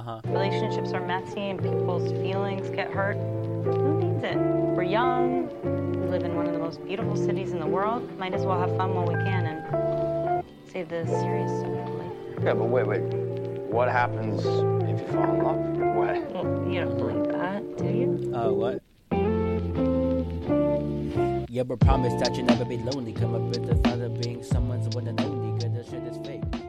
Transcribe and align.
Uh-huh. 0.00 0.18
Relationships 0.28 0.92
are 0.94 1.06
messy 1.06 1.50
and 1.50 1.62
people's 1.62 2.10
feelings 2.22 2.70
get 2.70 2.90
hurt. 2.90 3.18
Who 3.64 4.00
needs 4.00 4.24
it? 4.24 4.34
We're 4.34 4.82
young. 4.82 5.50
We 6.00 6.08
live 6.08 6.22
in 6.22 6.34
one 6.34 6.46
of 6.46 6.54
the 6.54 6.58
most 6.58 6.82
beautiful 6.86 7.14
cities 7.16 7.52
in 7.52 7.60
the 7.60 7.66
world. 7.66 8.18
Might 8.18 8.32
as 8.32 8.46
well 8.46 8.58
have 8.58 8.74
fun 8.78 8.94
while 8.94 9.04
we 9.04 9.12
can 9.12 9.44
and 9.44 10.42
save 10.72 10.88
the 10.88 11.04
serious 11.04 11.50
stuff 11.50 11.86
for 11.86 11.98
later. 11.98 12.46
Yeah, 12.46 12.54
but 12.54 12.64
wait, 12.64 12.86
wait. 12.86 13.02
What 13.68 13.90
happens 13.90 14.40
if 14.40 15.00
you 15.00 15.06
fall 15.08 15.34
in 15.34 15.42
love? 15.44 15.58
What? 15.94 16.32
Well, 16.32 16.72
you 16.72 16.80
don't 16.80 16.96
believe 16.96 17.28
that, 17.32 17.76
do 17.76 17.84
you? 17.84 18.32
Uh, 18.34 18.52
what? 18.52 18.80
Yeah, 21.50 21.64
but 21.64 21.78
promise 21.80 22.14
that 22.22 22.34
you'll 22.36 22.46
never 22.46 22.64
be 22.64 22.78
lonely. 22.78 23.12
Come 23.12 23.34
up 23.34 23.42
with 23.42 23.66
the 23.68 23.74
thought 23.74 24.00
of 24.00 24.18
being 24.18 24.42
someone's 24.42 24.88
one 24.96 25.08
and 25.08 25.20
only. 25.20 25.60
Cause 25.60 25.74
the 25.74 25.84
shit 25.84 26.02
is 26.04 26.16
fake. 26.26 26.59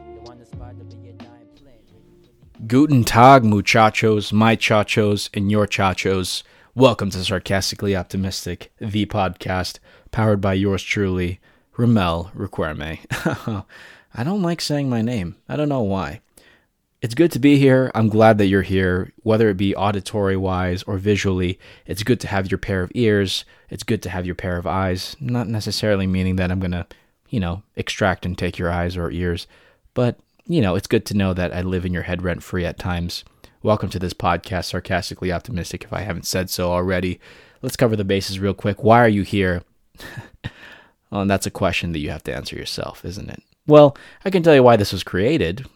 Guten 2.64 3.02
Tag, 3.02 3.42
muchachos, 3.42 4.32
my 4.32 4.54
chachos, 4.54 5.28
and 5.34 5.50
your 5.50 5.66
chachos. 5.66 6.44
Welcome 6.76 7.10
to 7.10 7.24
Sarcastically 7.24 7.96
Optimistic, 7.96 8.72
the 8.78 9.04
podcast 9.06 9.80
powered 10.12 10.40
by 10.40 10.54
yours 10.54 10.84
truly, 10.84 11.40
Ramel 11.76 12.30
Requerme. 12.34 13.00
I 14.14 14.22
don't 14.22 14.42
like 14.42 14.60
saying 14.60 14.88
my 14.88 15.02
name. 15.02 15.34
I 15.48 15.56
don't 15.56 15.68
know 15.68 15.82
why. 15.82 16.20
It's 17.00 17.16
good 17.16 17.32
to 17.32 17.40
be 17.40 17.58
here. 17.58 17.90
I'm 17.96 18.08
glad 18.08 18.38
that 18.38 18.46
you're 18.46 18.62
here, 18.62 19.12
whether 19.24 19.48
it 19.48 19.56
be 19.56 19.74
auditory 19.74 20.36
wise 20.36 20.84
or 20.84 20.98
visually. 20.98 21.58
It's 21.84 22.04
good 22.04 22.20
to 22.20 22.28
have 22.28 22.48
your 22.48 22.58
pair 22.58 22.84
of 22.84 22.92
ears. 22.94 23.44
It's 23.70 23.82
good 23.82 24.02
to 24.02 24.10
have 24.10 24.24
your 24.24 24.36
pair 24.36 24.56
of 24.56 24.68
eyes. 24.68 25.16
Not 25.18 25.48
necessarily 25.48 26.06
meaning 26.06 26.36
that 26.36 26.52
I'm 26.52 26.60
going 26.60 26.70
to, 26.70 26.86
you 27.28 27.40
know, 27.40 27.64
extract 27.74 28.24
and 28.24 28.38
take 28.38 28.56
your 28.56 28.70
eyes 28.70 28.96
or 28.96 29.10
ears, 29.10 29.48
but, 29.94 30.20
you 30.46 30.60
know, 30.60 30.74
it's 30.74 30.86
good 30.86 31.06
to 31.06 31.16
know 31.16 31.32
that 31.34 31.54
I 31.54 31.62
live 31.62 31.84
in 31.84 31.92
your 31.92 32.02
head 32.02 32.22
rent 32.22 32.42
free 32.42 32.64
at 32.64 32.78
times. 32.78 33.24
Welcome 33.62 33.90
to 33.90 33.98
this 33.98 34.12
podcast, 34.12 34.64
Sarcastically 34.64 35.30
Optimistic, 35.30 35.84
if 35.84 35.92
I 35.92 36.00
haven't 36.00 36.26
said 36.26 36.50
so 36.50 36.72
already. 36.72 37.20
Let's 37.62 37.76
cover 37.76 37.94
the 37.94 38.04
bases 38.04 38.40
real 38.40 38.54
quick. 38.54 38.82
Why 38.82 38.98
are 38.98 39.08
you 39.08 39.22
here? 39.22 39.62
well, 41.10 41.20
and 41.20 41.30
that's 41.30 41.46
a 41.46 41.50
question 41.50 41.92
that 41.92 42.00
you 42.00 42.10
have 42.10 42.24
to 42.24 42.34
answer 42.34 42.56
yourself, 42.56 43.04
isn't 43.04 43.30
it? 43.30 43.42
Well, 43.68 43.96
I 44.24 44.30
can 44.30 44.42
tell 44.42 44.54
you 44.54 44.64
why 44.64 44.74
this 44.74 44.92
was 44.92 45.04
created. 45.04 45.66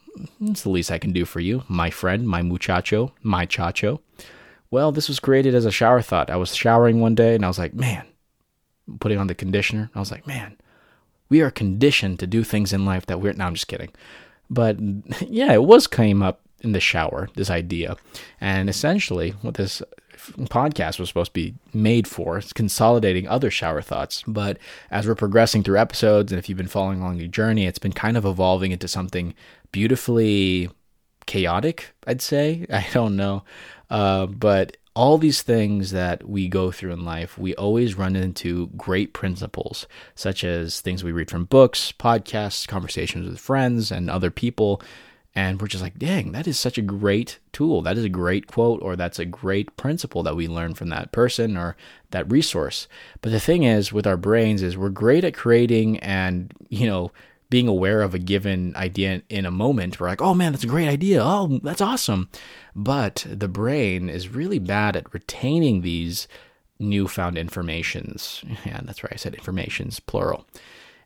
It's 0.40 0.62
the 0.62 0.70
least 0.70 0.90
I 0.90 0.98
can 0.98 1.12
do 1.12 1.24
for 1.24 1.38
you, 1.38 1.62
my 1.68 1.90
friend, 1.90 2.26
my 2.26 2.42
muchacho, 2.42 3.12
my 3.22 3.46
chacho. 3.46 4.00
Well, 4.72 4.90
this 4.90 5.06
was 5.06 5.20
created 5.20 5.54
as 5.54 5.64
a 5.64 5.70
shower 5.70 6.02
thought. 6.02 6.28
I 6.28 6.36
was 6.36 6.56
showering 6.56 7.00
one 7.00 7.14
day 7.14 7.36
and 7.36 7.44
I 7.44 7.48
was 7.48 7.58
like, 7.58 7.74
man, 7.74 8.04
putting 8.98 9.18
on 9.18 9.28
the 9.28 9.34
conditioner. 9.34 9.90
I 9.94 10.00
was 10.00 10.10
like, 10.10 10.26
man, 10.26 10.56
we 11.28 11.40
are 11.40 11.52
conditioned 11.52 12.18
to 12.18 12.26
do 12.26 12.42
things 12.42 12.72
in 12.72 12.84
life 12.84 13.06
that 13.06 13.20
we're. 13.20 13.32
No, 13.34 13.44
I'm 13.44 13.54
just 13.54 13.68
kidding. 13.68 13.90
But 14.50 14.78
yeah, 15.28 15.52
it 15.52 15.64
was 15.64 15.86
came 15.86 16.22
up 16.22 16.40
in 16.60 16.72
the 16.72 16.80
shower, 16.80 17.28
this 17.34 17.50
idea. 17.50 17.96
And 18.40 18.68
essentially, 18.68 19.30
what 19.42 19.54
this 19.54 19.82
podcast 20.16 20.98
was 20.98 21.08
supposed 21.08 21.30
to 21.30 21.34
be 21.34 21.54
made 21.72 22.08
for 22.08 22.38
is 22.38 22.52
consolidating 22.52 23.28
other 23.28 23.50
shower 23.50 23.82
thoughts. 23.82 24.24
But 24.26 24.58
as 24.90 25.06
we're 25.06 25.14
progressing 25.14 25.62
through 25.62 25.78
episodes, 25.78 26.32
and 26.32 26.38
if 26.38 26.48
you've 26.48 26.58
been 26.58 26.66
following 26.66 27.00
along 27.00 27.18
the 27.18 27.28
journey, 27.28 27.66
it's 27.66 27.78
been 27.78 27.92
kind 27.92 28.16
of 28.16 28.24
evolving 28.24 28.72
into 28.72 28.88
something 28.88 29.34
beautifully 29.72 30.70
chaotic, 31.26 31.92
I'd 32.06 32.22
say. 32.22 32.66
I 32.72 32.86
don't 32.92 33.16
know. 33.16 33.44
Uh, 33.90 34.26
but 34.26 34.76
all 34.96 35.18
these 35.18 35.42
things 35.42 35.90
that 35.90 36.26
we 36.26 36.48
go 36.48 36.72
through 36.72 36.90
in 36.90 37.04
life, 37.04 37.36
we 37.36 37.54
always 37.56 37.98
run 37.98 38.16
into 38.16 38.68
great 38.68 39.12
principles, 39.12 39.86
such 40.14 40.42
as 40.42 40.80
things 40.80 41.04
we 41.04 41.12
read 41.12 41.30
from 41.30 41.44
books, 41.44 41.92
podcasts, 41.92 42.66
conversations 42.66 43.28
with 43.28 43.38
friends, 43.38 43.92
and 43.92 44.08
other 44.08 44.30
people. 44.30 44.80
And 45.34 45.60
we're 45.60 45.66
just 45.66 45.82
like, 45.82 45.98
dang, 45.98 46.32
that 46.32 46.48
is 46.48 46.58
such 46.58 46.78
a 46.78 46.82
great 46.82 47.38
tool. 47.52 47.82
That 47.82 47.98
is 47.98 48.04
a 48.04 48.08
great 48.08 48.46
quote, 48.46 48.80
or 48.82 48.96
that's 48.96 49.18
a 49.18 49.26
great 49.26 49.76
principle 49.76 50.22
that 50.22 50.34
we 50.34 50.48
learn 50.48 50.72
from 50.72 50.88
that 50.88 51.12
person 51.12 51.58
or 51.58 51.76
that 52.10 52.30
resource. 52.30 52.88
But 53.20 53.32
the 53.32 53.38
thing 53.38 53.64
is, 53.64 53.92
with 53.92 54.06
our 54.06 54.16
brains, 54.16 54.62
is 54.62 54.78
we're 54.78 54.88
great 54.88 55.24
at 55.24 55.34
creating 55.34 55.98
and, 55.98 56.54
you 56.70 56.86
know, 56.86 57.12
being 57.48 57.68
aware 57.68 58.02
of 58.02 58.14
a 58.14 58.18
given 58.18 58.74
idea 58.76 59.22
in 59.28 59.46
a 59.46 59.50
moment. 59.50 60.00
We're 60.00 60.08
like, 60.08 60.22
oh 60.22 60.34
man, 60.34 60.52
that's 60.52 60.64
a 60.64 60.68
great 60.68 60.88
idea. 60.88 61.22
Oh, 61.22 61.60
that's 61.62 61.80
awesome. 61.80 62.28
But 62.74 63.26
the 63.28 63.48
brain 63.48 64.08
is 64.08 64.28
really 64.28 64.58
bad 64.58 64.96
at 64.96 65.12
retaining 65.14 65.82
these 65.82 66.26
newfound 66.78 67.38
informations. 67.38 68.42
Yeah, 68.64 68.80
that's 68.82 69.04
right. 69.04 69.12
I 69.12 69.16
said 69.16 69.34
informations, 69.34 70.00
plural. 70.00 70.44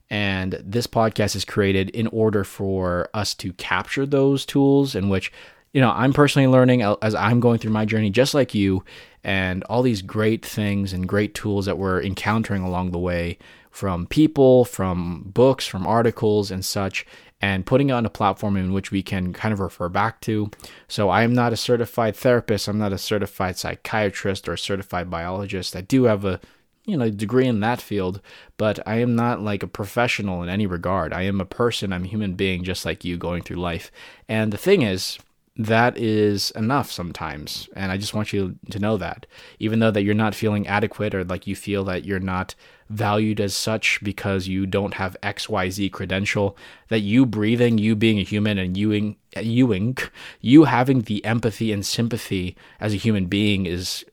And 0.09 0.61
this 0.65 0.87
podcast 0.87 1.37
is 1.37 1.45
created 1.45 1.91
in 1.91 2.07
order 2.09 2.43
for 2.43 3.09
us 3.13 3.35
to 3.35 3.53
capture 3.55 4.07
those 4.07 4.47
tools 4.47 4.95
in 4.95 5.09
which, 5.09 5.31
you 5.73 5.81
know, 5.81 5.91
I'm 5.91 6.13
personally 6.13 6.49
learning 6.49 6.83
as 6.83 7.15
I'm 7.15 7.39
going 7.39 7.59
through 7.59 7.73
my 7.73 7.85
journey, 7.85 8.11
just 8.11 8.35
like 8.35 8.55
you, 8.55 8.83
and 9.23 9.63
all 9.65 9.83
these 9.83 10.03
great 10.03 10.45
things 10.45 10.93
and 10.93 11.07
great 11.07 11.35
tools 11.35 11.67
that 11.67 11.79
we're 11.79 12.03
encountering 12.03 12.63
along 12.63 12.91
the 12.91 12.99
way 12.99 13.39
from 13.71 14.07
people, 14.07 14.65
from 14.65 15.31
books, 15.33 15.67
from 15.67 15.87
articles, 15.87 16.51
and 16.51 16.65
such, 16.65 17.07
and 17.41 17.67
putting 17.67 17.91
it 17.91 17.95
on 17.95 18.05
a 18.05 18.11
platform 18.11 18.57
in 18.57 18.73
which 18.73 18.91
we 18.91 19.03
can 19.03 19.33
kind 19.33 19.53
of 19.53 19.61
refer 19.61 19.89
back 19.89 20.21
to. 20.23 20.51
So, 20.89 21.09
I 21.09 21.23
am 21.23 21.33
not 21.33 21.53
a 21.53 21.57
certified 21.57 22.17
therapist, 22.17 22.69
I'm 22.69 22.79
not 22.79 22.93
a 22.93 22.99
certified 22.99 23.57
psychiatrist 23.57 24.49
or 24.49 24.55
a 24.55 24.59
certified 24.59 25.11
biologist. 25.11 25.75
I 25.77 25.81
do 25.81 26.05
have 26.05 26.25
a 26.25 26.41
you 26.87 26.97
know 26.97 27.11
degree 27.11 27.47
in 27.47 27.61
that 27.61 27.81
field 27.81 28.21
but 28.57 28.79
i 28.87 28.97
am 28.97 29.15
not 29.15 29.41
like 29.41 29.63
a 29.63 29.69
professional 29.69 30.43
in 30.43 30.49
any 30.49 30.67
regard. 30.67 31.13
I 31.13 31.23
am 31.23 31.41
a 31.41 31.45
person. 31.45 31.93
I'm 31.93 32.05
a 32.05 32.09
human 32.09 32.35
being 32.35 32.65
just 32.65 32.85
like 32.85 33.05
you 33.05 33.17
going 33.17 33.43
through 33.43 33.57
life. 33.57 33.91
And 34.29 34.53
the 34.53 34.59
thing 34.59 34.83
is 34.83 35.19
that 35.57 35.97
is 35.99 36.51
enough 36.53 36.91
sometimes 36.91 37.69
and 37.75 37.93
i 37.93 37.99
just 37.99 38.15
want 38.15 38.33
you 38.33 38.57
to 38.71 38.79
know 38.79 38.97
that. 38.97 39.27
Even 39.59 39.79
though 39.79 39.91
that 39.91 40.03
you're 40.03 40.15
not 40.15 40.35
feeling 40.35 40.67
adequate 40.67 41.15
or 41.15 41.25
like 41.25 41.47
you 41.47 41.57
feel 41.57 41.85
that 41.85 42.05
you're 42.05 42.19
not 42.19 42.55
valued 42.91 43.41
as 43.41 43.55
such 43.55 44.03
because 44.03 44.49
you 44.49 44.67
don't 44.67 44.95
have 44.95 45.17
xyz 45.23 45.91
credential 45.93 46.57
that 46.89 47.01
you 47.01 47.25
breathing 47.25 47.79
you 47.79 47.95
being 47.95 48.19
a 48.19 48.25
human 48.25 48.59
and 48.59 48.77
you 48.77 49.15
you 49.41 49.95
you 50.41 50.65
having 50.65 51.03
the 51.03 51.25
empathy 51.25 51.73
and 51.73 51.87
sympathy 51.87 52.57
as 52.81 52.93
a 52.93 52.97
human 52.97 53.27
being 53.27 53.65
is 53.65 54.05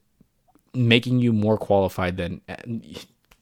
making 0.73 1.19
you 1.19 1.33
more 1.33 1.57
qualified 1.57 2.17
than 2.17 2.39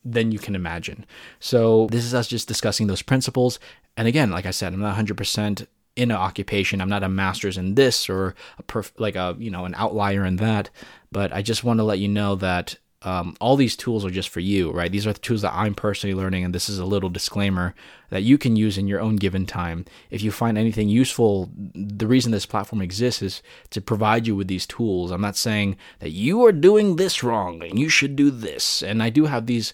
than 0.06 0.32
you 0.32 0.40
can 0.40 0.56
imagine. 0.56 1.06
So 1.40 1.88
this 1.92 2.06
is 2.06 2.14
us 2.14 2.28
just 2.28 2.48
discussing 2.48 2.88
those 2.88 3.02
principles. 3.02 3.60
And 3.98 4.08
again, 4.08 4.30
like 4.30 4.46
I 4.46 4.52
said, 4.52 4.72
I'm 4.72 4.80
not 4.80 4.96
100% 4.96 5.68
in 5.96 6.12
an 6.12 6.18
occupation. 6.18 6.80
I'm 6.80 6.90
not 6.90 7.04
a 7.04 7.10
master's 7.10 7.58
in 7.58 7.76
this 7.76 8.10
or 8.10 8.36
a 8.60 8.64
perf- 8.64 8.92
like 8.98 9.16
a 9.16 9.36
you 9.40 9.50
know 9.50 9.66
an 9.66 9.74
outlier 9.76 10.26
in 10.26 10.36
that. 10.38 10.70
But 11.12 11.34
I 11.34 11.42
just 11.42 11.64
want 11.64 11.80
to 11.80 11.84
let 11.84 12.00
you 12.00 12.08
know 12.08 12.36
that 12.36 12.78
um, 13.06 13.38
all 13.40 13.56
these 13.56 13.76
tools 13.76 14.04
are 14.04 14.10
just 14.10 14.30
for 14.30 14.40
you, 14.40 14.72
right? 14.72 14.92
These 14.92 15.06
are 15.06 15.14
the 15.14 15.20
tools 15.20 15.44
that 15.44 15.54
I'm 15.54 15.76
personally 15.76 16.16
learning, 16.16 16.44
and 16.44 16.56
this 16.56 16.68
is 16.68 16.80
a 16.80 16.86
little 16.86 17.10
disclaimer 17.10 17.76
that 18.10 18.24
you 18.24 18.40
can 18.40 18.56
use 18.56 18.80
in 18.80 18.88
your 18.88 19.00
own 19.00 19.18
given 19.18 19.46
time. 19.46 19.86
If 20.10 20.24
you 20.24 20.32
find 20.32 20.58
anything 20.58 20.90
useful, 20.90 21.52
the 21.56 22.08
reason 22.08 22.32
this 22.32 22.48
platform 22.48 22.82
exists 22.82 23.22
is 23.22 23.44
to 23.70 23.80
provide 23.80 24.26
you 24.26 24.36
with 24.36 24.48
these 24.48 24.66
tools. 24.66 25.12
I'm 25.12 25.22
not 25.22 25.38
saying 25.38 25.78
that 26.00 26.12
you 26.12 26.44
are 26.46 26.52
doing 26.52 26.96
this 26.96 27.24
wrong 27.24 27.62
and 27.62 27.78
you 27.78 27.90
should 27.90 28.16
do 28.16 28.32
this. 28.32 28.82
And 28.82 29.04
I 29.04 29.12
do 29.12 29.26
have 29.26 29.46
these 29.46 29.74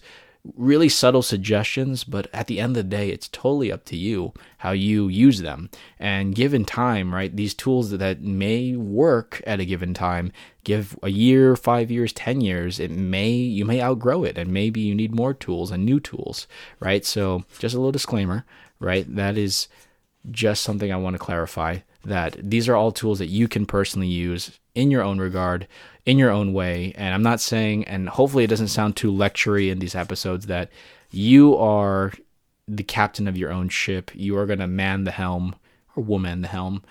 really 0.56 0.88
subtle 0.88 1.22
suggestions, 1.22 2.02
but 2.02 2.28
at 2.32 2.48
the 2.48 2.58
end 2.58 2.76
of 2.76 2.84
the 2.84 2.96
day, 2.96 3.10
it's 3.10 3.28
totally 3.28 3.70
up 3.70 3.84
to 3.84 3.96
you 3.96 4.32
how 4.58 4.72
you 4.72 5.06
use 5.08 5.40
them. 5.40 5.70
And 6.00 6.34
given 6.34 6.64
time, 6.64 7.14
right, 7.14 7.34
these 7.34 7.54
tools 7.54 7.90
that 7.90 8.20
may 8.22 8.74
work 8.74 9.40
at 9.46 9.60
a 9.60 9.64
given 9.64 9.94
time, 9.94 10.32
give 10.64 10.98
a 11.02 11.10
year, 11.10 11.54
five 11.54 11.90
years, 11.90 12.12
10 12.12 12.40
years, 12.40 12.80
it 12.80 12.90
may, 12.90 13.30
you 13.30 13.64
may 13.64 13.80
outgrow 13.80 14.24
it 14.24 14.36
and 14.36 14.52
maybe 14.52 14.80
you 14.80 14.94
need 14.94 15.14
more 15.14 15.32
tools 15.32 15.70
and 15.70 15.84
new 15.84 16.00
tools, 16.00 16.48
right? 16.80 17.04
So 17.04 17.44
just 17.58 17.74
a 17.74 17.78
little 17.78 17.92
disclaimer, 17.92 18.44
right? 18.80 19.06
That 19.14 19.38
is 19.38 19.68
just 20.30 20.62
something 20.62 20.92
I 20.92 20.96
want 20.96 21.14
to 21.14 21.18
clarify 21.18 21.78
that 22.04 22.36
these 22.42 22.68
are 22.68 22.76
all 22.76 22.92
tools 22.92 23.18
that 23.18 23.26
you 23.26 23.48
can 23.48 23.66
personally 23.66 24.08
use 24.08 24.58
in 24.74 24.90
your 24.90 25.02
own 25.02 25.18
regard 25.18 25.66
in 26.04 26.18
your 26.18 26.30
own 26.30 26.52
way. 26.52 26.92
And 26.96 27.14
I'm 27.14 27.22
not 27.22 27.40
saying, 27.40 27.84
and 27.84 28.08
hopefully 28.08 28.44
it 28.44 28.48
doesn't 28.48 28.68
sound 28.68 28.96
too 28.96 29.12
lectury 29.12 29.70
in 29.70 29.78
these 29.78 29.94
episodes, 29.94 30.46
that 30.46 30.70
you 31.10 31.56
are 31.56 32.12
the 32.66 32.82
captain 32.82 33.28
of 33.28 33.36
your 33.36 33.52
own 33.52 33.68
ship. 33.68 34.10
You 34.14 34.36
are 34.38 34.46
going 34.46 34.58
to 34.58 34.66
man 34.66 35.04
the 35.04 35.10
helm 35.10 35.54
or 35.94 36.02
woman 36.02 36.42
the 36.42 36.48
helm. 36.48 36.82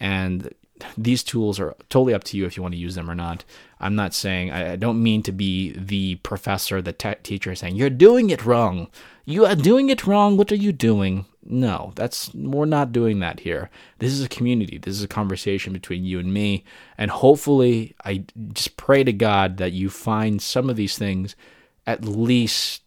And 0.00 0.52
these 0.96 1.22
tools 1.22 1.58
are 1.58 1.74
totally 1.88 2.14
up 2.14 2.24
to 2.24 2.36
you 2.36 2.46
if 2.46 2.56
you 2.56 2.62
want 2.62 2.74
to 2.74 2.80
use 2.80 2.94
them 2.94 3.10
or 3.10 3.14
not. 3.14 3.44
I'm 3.80 3.94
not 3.94 4.14
saying, 4.14 4.50
I 4.50 4.76
don't 4.76 5.02
mean 5.02 5.22
to 5.24 5.32
be 5.32 5.72
the 5.72 6.16
professor, 6.16 6.80
the 6.80 6.92
te- 6.92 7.14
teacher 7.22 7.54
saying, 7.54 7.76
you're 7.76 7.90
doing 7.90 8.30
it 8.30 8.44
wrong. 8.44 8.88
You 9.24 9.44
are 9.44 9.54
doing 9.54 9.90
it 9.90 10.06
wrong. 10.06 10.36
What 10.36 10.52
are 10.52 10.56
you 10.56 10.72
doing? 10.72 11.26
No, 11.48 11.92
that's 11.94 12.34
we're 12.34 12.64
not 12.64 12.92
doing 12.92 13.20
that 13.20 13.40
here. 13.40 13.70
This 13.98 14.12
is 14.12 14.24
a 14.24 14.28
community. 14.28 14.78
This 14.78 14.96
is 14.96 15.04
a 15.04 15.08
conversation 15.08 15.72
between 15.72 16.04
you 16.04 16.18
and 16.18 16.32
me, 16.32 16.64
and 16.98 17.10
hopefully, 17.10 17.94
I 18.04 18.24
just 18.52 18.76
pray 18.76 19.04
to 19.04 19.12
God 19.12 19.58
that 19.58 19.72
you 19.72 19.88
find 19.88 20.42
some 20.42 20.68
of 20.68 20.74
these 20.74 20.98
things 20.98 21.36
at 21.86 22.04
least 22.04 22.82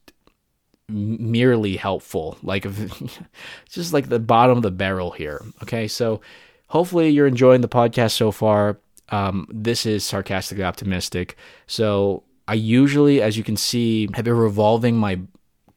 merely 0.90 1.78
helpful, 1.78 2.38
like 2.44 2.68
just 3.70 3.94
like 3.94 4.10
the 4.10 4.20
bottom 4.20 4.58
of 4.58 4.64
the 4.64 4.72
barrel 4.72 5.12
here. 5.12 5.42
Okay, 5.64 5.88
so 5.88 6.20
hopefully 6.70 7.10
you're 7.10 7.28
enjoying 7.28 7.62
the 7.62 7.68
podcast 7.70 8.12
so 8.12 8.32
far. 8.32 8.80
um, 9.10 9.48
this 9.52 9.86
is 9.86 10.04
sarcastically 10.04 10.64
optimistic. 10.64 11.36
So 11.68 12.24
I 12.48 12.54
usually, 12.54 13.22
as 13.22 13.38
you 13.38 13.44
can 13.44 13.58
see, 13.58 14.08
have 14.14 14.26
been 14.26 14.36
revolving 14.36 14.96
my 14.96 15.20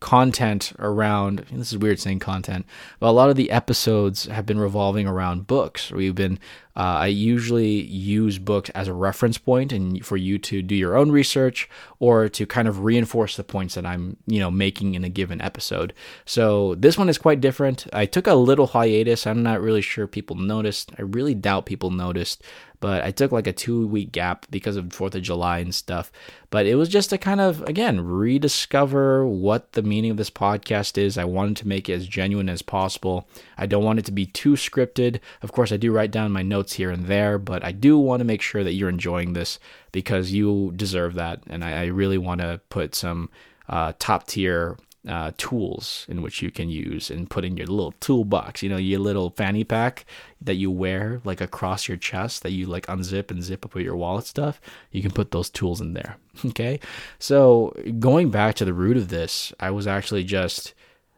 content 0.02 0.72
around 0.80 1.46
this 1.52 1.72
is 1.72 1.78
weird 1.78 2.00
saying 2.00 2.18
content 2.18 2.66
but 2.98 3.08
a 3.08 3.12
lot 3.12 3.30
of 3.30 3.36
the 3.36 3.50
episodes 3.50 4.26
have 4.26 4.44
been 4.44 4.58
revolving 4.58 5.06
around 5.06 5.46
books. 5.46 5.90
We've 5.92 6.14
been 6.14 6.38
uh, 6.74 7.04
i 7.04 7.06
usually 7.06 7.82
use 7.82 8.38
books 8.38 8.70
as 8.70 8.88
a 8.88 8.94
reference 8.94 9.36
point 9.36 9.72
and 9.72 10.04
for 10.04 10.16
you 10.16 10.38
to 10.38 10.62
do 10.62 10.74
your 10.74 10.96
own 10.96 11.10
research 11.10 11.68
or 12.00 12.30
to 12.30 12.46
kind 12.46 12.66
of 12.66 12.82
reinforce 12.82 13.36
the 13.36 13.44
points 13.44 13.74
that 13.74 13.84
i'm 13.84 14.16
you 14.26 14.40
know 14.40 14.50
making 14.50 14.94
in 14.94 15.04
a 15.04 15.08
given 15.08 15.40
episode. 15.40 15.92
So 16.24 16.74
this 16.74 16.98
one 16.98 17.08
is 17.08 17.18
quite 17.18 17.40
different. 17.40 17.86
I 17.92 18.06
took 18.06 18.26
a 18.26 18.34
little 18.34 18.68
hiatus. 18.68 19.26
I'm 19.26 19.42
not 19.42 19.60
really 19.60 19.82
sure 19.82 20.06
people 20.06 20.36
noticed. 20.36 20.92
I 20.98 21.02
really 21.02 21.34
doubt 21.34 21.66
people 21.66 21.90
noticed 21.90 22.42
but 22.82 23.04
I 23.04 23.12
took 23.12 23.30
like 23.30 23.46
a 23.46 23.52
two 23.52 23.86
week 23.86 24.10
gap 24.10 24.44
because 24.50 24.74
of 24.74 24.86
4th 24.86 25.14
of 25.14 25.22
July 25.22 25.60
and 25.60 25.72
stuff. 25.72 26.10
But 26.50 26.66
it 26.66 26.74
was 26.74 26.88
just 26.88 27.10
to 27.10 27.16
kind 27.16 27.40
of, 27.40 27.62
again, 27.62 28.00
rediscover 28.00 29.24
what 29.24 29.74
the 29.74 29.84
meaning 29.84 30.10
of 30.10 30.16
this 30.16 30.30
podcast 30.30 30.98
is. 30.98 31.16
I 31.16 31.24
wanted 31.24 31.56
to 31.58 31.68
make 31.68 31.88
it 31.88 31.92
as 31.92 32.08
genuine 32.08 32.48
as 32.48 32.60
possible. 32.60 33.28
I 33.56 33.66
don't 33.66 33.84
want 33.84 34.00
it 34.00 34.04
to 34.06 34.12
be 34.12 34.26
too 34.26 34.54
scripted. 34.54 35.20
Of 35.42 35.52
course, 35.52 35.70
I 35.70 35.76
do 35.76 35.92
write 35.92 36.10
down 36.10 36.32
my 36.32 36.42
notes 36.42 36.72
here 36.72 36.90
and 36.90 37.06
there, 37.06 37.38
but 37.38 37.64
I 37.64 37.70
do 37.70 37.96
want 37.96 38.18
to 38.18 38.24
make 38.24 38.42
sure 38.42 38.64
that 38.64 38.74
you're 38.74 38.88
enjoying 38.88 39.32
this 39.32 39.60
because 39.92 40.32
you 40.32 40.72
deserve 40.74 41.14
that. 41.14 41.40
And 41.46 41.64
I, 41.64 41.82
I 41.82 41.86
really 41.86 42.18
want 42.18 42.40
to 42.40 42.60
put 42.68 42.96
some 42.96 43.30
uh, 43.68 43.92
top 44.00 44.26
tier 44.26 44.76
uh, 45.08 45.32
tools 45.36 46.06
in 46.08 46.22
which 46.22 46.42
you 46.42 46.50
can 46.50 46.68
use 46.68 47.10
and 47.10 47.28
put 47.28 47.44
in 47.44 47.56
your 47.56 47.66
little 47.66 47.94
toolbox. 48.00 48.62
You 48.62 48.68
know, 48.68 48.76
your 48.76 49.00
little 49.00 49.30
fanny 49.30 49.64
pack 49.64 50.04
that 50.40 50.54
you 50.54 50.70
wear 50.70 51.20
like 51.24 51.40
across 51.40 51.88
your 51.88 51.96
chest 51.96 52.42
that 52.42 52.52
you 52.52 52.66
like 52.66 52.86
unzip 52.86 53.30
and 53.30 53.42
zip 53.42 53.64
up 53.64 53.74
with 53.74 53.84
your 53.84 53.96
wallet 53.96 54.26
stuff. 54.26 54.60
You 54.90 55.02
can 55.02 55.10
put 55.10 55.30
those 55.30 55.50
tools 55.50 55.80
in 55.80 55.94
there. 55.94 56.16
Okay. 56.46 56.80
So 57.18 57.74
going 57.98 58.30
back 58.30 58.54
to 58.56 58.64
the 58.64 58.72
root 58.72 58.96
of 58.96 59.08
this, 59.08 59.52
I 59.60 59.70
was 59.70 59.86
actually 59.86 60.24
just. 60.24 60.74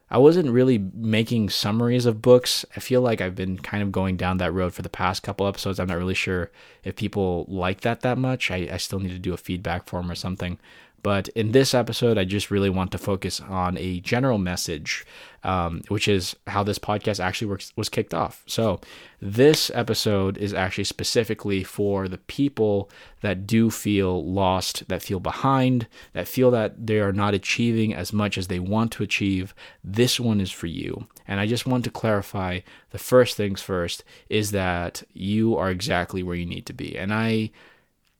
I 0.07 0.19
wasn't 0.19 0.51
really 0.51 0.77
making 0.93 1.49
summaries 1.49 2.05
of 2.05 2.21
books. 2.21 2.63
I 2.75 2.79
feel 2.79 3.01
like 3.01 3.21
I've 3.21 3.33
been 3.33 3.57
kind 3.57 3.81
of 3.81 3.91
going 3.91 4.17
down 4.17 4.37
that 4.37 4.53
road 4.53 4.71
for 4.71 4.83
the 4.83 4.89
past 4.89 5.23
couple 5.23 5.47
episodes. 5.47 5.79
I'm 5.79 5.87
not 5.87 5.97
really 5.97 6.13
sure 6.13 6.51
if 6.83 6.95
people 6.95 7.45
like 7.47 7.81
that 7.81 8.01
that 8.01 8.19
much. 8.19 8.51
I, 8.51 8.69
I 8.71 8.77
still 8.77 8.99
need 8.99 9.09
to 9.09 9.19
do 9.19 9.33
a 9.33 9.37
feedback 9.37 9.87
form 9.87 10.11
or 10.11 10.15
something. 10.15 10.59
But 11.05 11.27
in 11.35 11.51
this 11.51 11.75
episode, 11.75 12.17
I 12.17 12.23
just 12.23 12.49
really 12.49 12.71
want 12.71 12.91
to 12.93 12.97
focus 12.97 13.39
on 13.39 13.77
a 13.77 13.99
general 13.99 14.39
message, 14.39 15.05
um, 15.43 15.83
which 15.87 16.07
is 16.07 16.35
how 16.47 16.63
this 16.63 16.79
podcast 16.79 17.23
actually 17.23 17.45
works, 17.45 17.71
was 17.75 17.89
kicked 17.89 18.15
off. 18.15 18.41
So, 18.47 18.81
this 19.21 19.69
episode 19.75 20.35
is 20.39 20.51
actually 20.51 20.85
specifically 20.85 21.63
for 21.63 22.07
the 22.07 22.17
people 22.17 22.89
that 23.21 23.45
do 23.45 23.69
feel 23.69 24.25
lost, 24.25 24.87
that 24.87 25.03
feel 25.03 25.19
behind, 25.19 25.85
that 26.13 26.27
feel 26.27 26.49
that 26.49 26.87
they 26.87 26.99
are 26.99 27.13
not 27.13 27.35
achieving 27.35 27.93
as 27.93 28.11
much 28.11 28.35
as 28.35 28.47
they 28.47 28.59
want 28.59 28.91
to 28.93 29.03
achieve. 29.03 29.53
This 29.83 30.19
one 30.19 30.41
is 30.41 30.49
for 30.49 30.65
you. 30.65 31.05
And 31.27 31.39
I 31.39 31.45
just 31.45 31.67
want 31.67 31.83
to 31.83 31.91
clarify 31.91 32.61
the 32.89 32.97
first 32.97 33.37
things 33.37 33.61
first 33.61 34.03
is 34.27 34.49
that 34.51 35.03
you 35.13 35.55
are 35.55 35.69
exactly 35.69 36.23
where 36.23 36.35
you 36.35 36.47
need 36.47 36.65
to 36.65 36.73
be. 36.73 36.97
And 36.97 37.13
I 37.13 37.51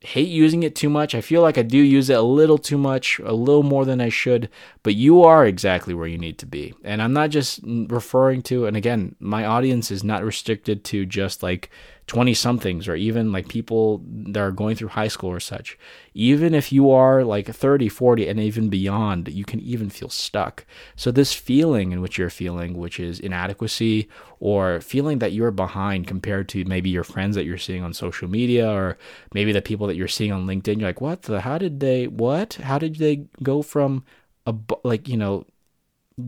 hate 0.05 0.29
using 0.29 0.63
it 0.63 0.75
too 0.75 0.89
much. 0.89 1.15
I 1.15 1.21
feel 1.21 1.41
like 1.41 1.57
I 1.57 1.63
do 1.63 1.77
use 1.77 2.09
it 2.09 2.17
a 2.17 2.21
little 2.21 2.57
too 2.57 2.77
much, 2.77 3.19
a 3.19 3.33
little 3.33 3.63
more 3.63 3.85
than 3.85 3.99
I 3.99 4.09
should, 4.09 4.49
but 4.83 4.95
you 4.95 5.23
are 5.23 5.45
exactly 5.45 5.93
where 5.93 6.07
you 6.07 6.17
need 6.17 6.37
to 6.39 6.45
be. 6.45 6.73
And 6.83 7.01
I'm 7.01 7.13
not 7.13 7.31
just 7.31 7.59
referring 7.63 8.41
to, 8.43 8.65
and 8.65 8.77
again, 8.77 9.15
my 9.19 9.45
audience 9.45 9.91
is 9.91 10.03
not 10.03 10.23
restricted 10.23 10.83
to 10.85 11.05
just 11.05 11.43
like 11.43 11.69
20 12.07 12.35
somethings 12.35 12.87
or 12.87 12.95
even 12.95 13.31
like 13.31 13.47
people 13.47 14.03
that 14.05 14.39
are 14.39 14.51
going 14.51 14.75
through 14.75 14.89
high 14.89 15.07
school 15.07 15.31
or 15.31 15.39
such. 15.39 15.77
Even 16.13 16.53
if 16.53 16.71
you 16.71 16.91
are 16.91 17.23
like 17.23 17.47
30, 17.47 17.89
40, 17.89 18.27
and 18.27 18.39
even 18.39 18.69
beyond, 18.69 19.27
you 19.29 19.43
can 19.43 19.59
even 19.61 19.89
feel 19.89 20.09
stuck. 20.09 20.65
So, 20.95 21.11
this 21.11 21.33
feeling 21.33 21.91
in 21.91 22.01
which 22.01 22.17
you're 22.17 22.29
feeling, 22.29 22.77
which 22.77 22.99
is 22.99 23.19
inadequacy 23.19 24.07
or 24.39 24.81
feeling 24.81 25.19
that 25.19 25.31
you're 25.31 25.51
behind 25.51 26.05
compared 26.05 26.47
to 26.49 26.63
maybe 26.65 26.91
your 26.91 27.03
friends 27.03 27.35
that 27.35 27.45
you're 27.45 27.57
seeing 27.57 27.83
on 27.83 27.93
social 27.93 28.27
media 28.27 28.69
or 28.69 28.97
maybe 29.33 29.51
the 29.51 29.61
people 29.61 29.87
that 29.87 29.95
you're 29.95 30.07
seeing 30.07 30.31
on 30.31 30.45
LinkedIn, 30.45 30.79
you're 30.79 30.89
like, 30.89 31.01
what 31.01 31.23
the, 31.23 31.41
how 31.41 31.57
did 31.57 31.79
they, 31.79 32.07
what? 32.07 32.53
How 32.55 32.77
did 32.77 32.97
they 32.97 33.25
go 33.41 33.63
from 33.63 34.03
a, 34.45 34.53
like, 34.83 35.07
you 35.07 35.17
know, 35.17 35.45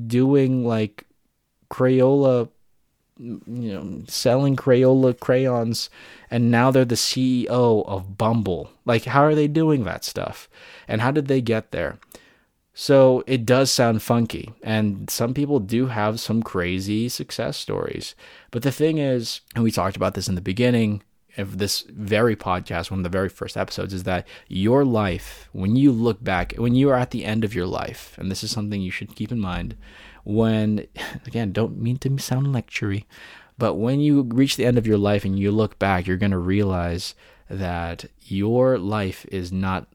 doing 0.08 0.66
like 0.66 1.06
Crayola 1.70 2.50
you 3.20 3.42
know, 3.48 4.04
selling 4.08 4.56
Crayola 4.56 5.20
crayons, 5.20 5.90
and 6.30 6.52
now 6.52 6.72
they're 6.72 6.86
the 6.86 6.96
CEO 6.96 7.86
of 7.88 8.18
Bumble. 8.18 8.72
Like, 8.86 9.06
how 9.06 9.24
are 9.24 9.36
they 9.36 9.48
doing 9.48 9.84
that 9.84 10.04
stuff? 10.04 10.50
And 10.88 11.02
how 11.02 11.12
did 11.12 11.28
they 11.28 11.42
get 11.42 11.72
there? 11.72 11.98
So 12.74 13.24
it 13.26 13.44
does 13.44 13.72
sound 13.72 14.04
funky, 14.04 14.54
and 14.62 15.10
some 15.10 15.34
people 15.34 15.60
do 15.60 15.88
have 15.88 16.20
some 16.20 16.44
crazy 16.44 17.10
success 17.10 17.58
stories. 17.58 18.14
But 18.52 18.62
the 18.62 18.72
thing 18.72 19.00
is, 19.00 19.42
and 19.56 19.64
we 19.64 19.72
talked 19.72 19.96
about 19.96 20.14
this 20.14 20.28
in 20.28 20.36
the 20.36 20.42
beginning 20.42 21.02
of 21.38 21.58
this 21.58 21.82
very 21.82 22.36
podcast, 22.36 22.92
one 22.92 23.00
of 23.00 23.04
the 23.04 23.10
very 23.10 23.30
first 23.30 23.58
episodes, 23.58 23.94
is 23.94 24.04
that 24.04 24.28
your 24.48 24.86
life, 24.86 25.50
when 25.54 25.76
you 25.76 25.92
look 25.92 26.24
back, 26.24 26.54
when 26.58 26.76
you 26.76 26.90
are 26.90 26.96
at 26.96 27.12
the 27.12 27.26
end 27.26 27.44
of 27.44 27.56
your 27.56 27.66
life, 27.66 28.16
and 28.20 28.30
this 28.30 28.44
is 28.44 28.52
something 28.52 28.80
you 28.80 28.92
should 28.92 29.16
keep 29.16 29.32
in 29.32 29.40
mind, 29.40 29.76
when 30.28 30.86
again 31.26 31.54
don't 31.54 31.78
mean 31.78 31.98
to 31.98 32.18
sound 32.20 32.48
lectury 32.48 33.06
but 33.58 33.76
when 33.76 34.00
you 34.00 34.24
reach 34.24 34.58
the 34.58 34.66
end 34.66 34.78
of 34.78 34.86
your 34.86 34.98
life 34.98 35.24
and 35.24 35.40
you 35.40 35.52
look 35.52 35.80
back 35.80 36.06
you're 36.06 36.18
going 36.18 36.32
to 36.32 36.38
realize 36.38 37.16
that 37.50 38.06
your 38.26 38.78
life 38.78 39.26
is 39.32 39.54
not 39.54 39.88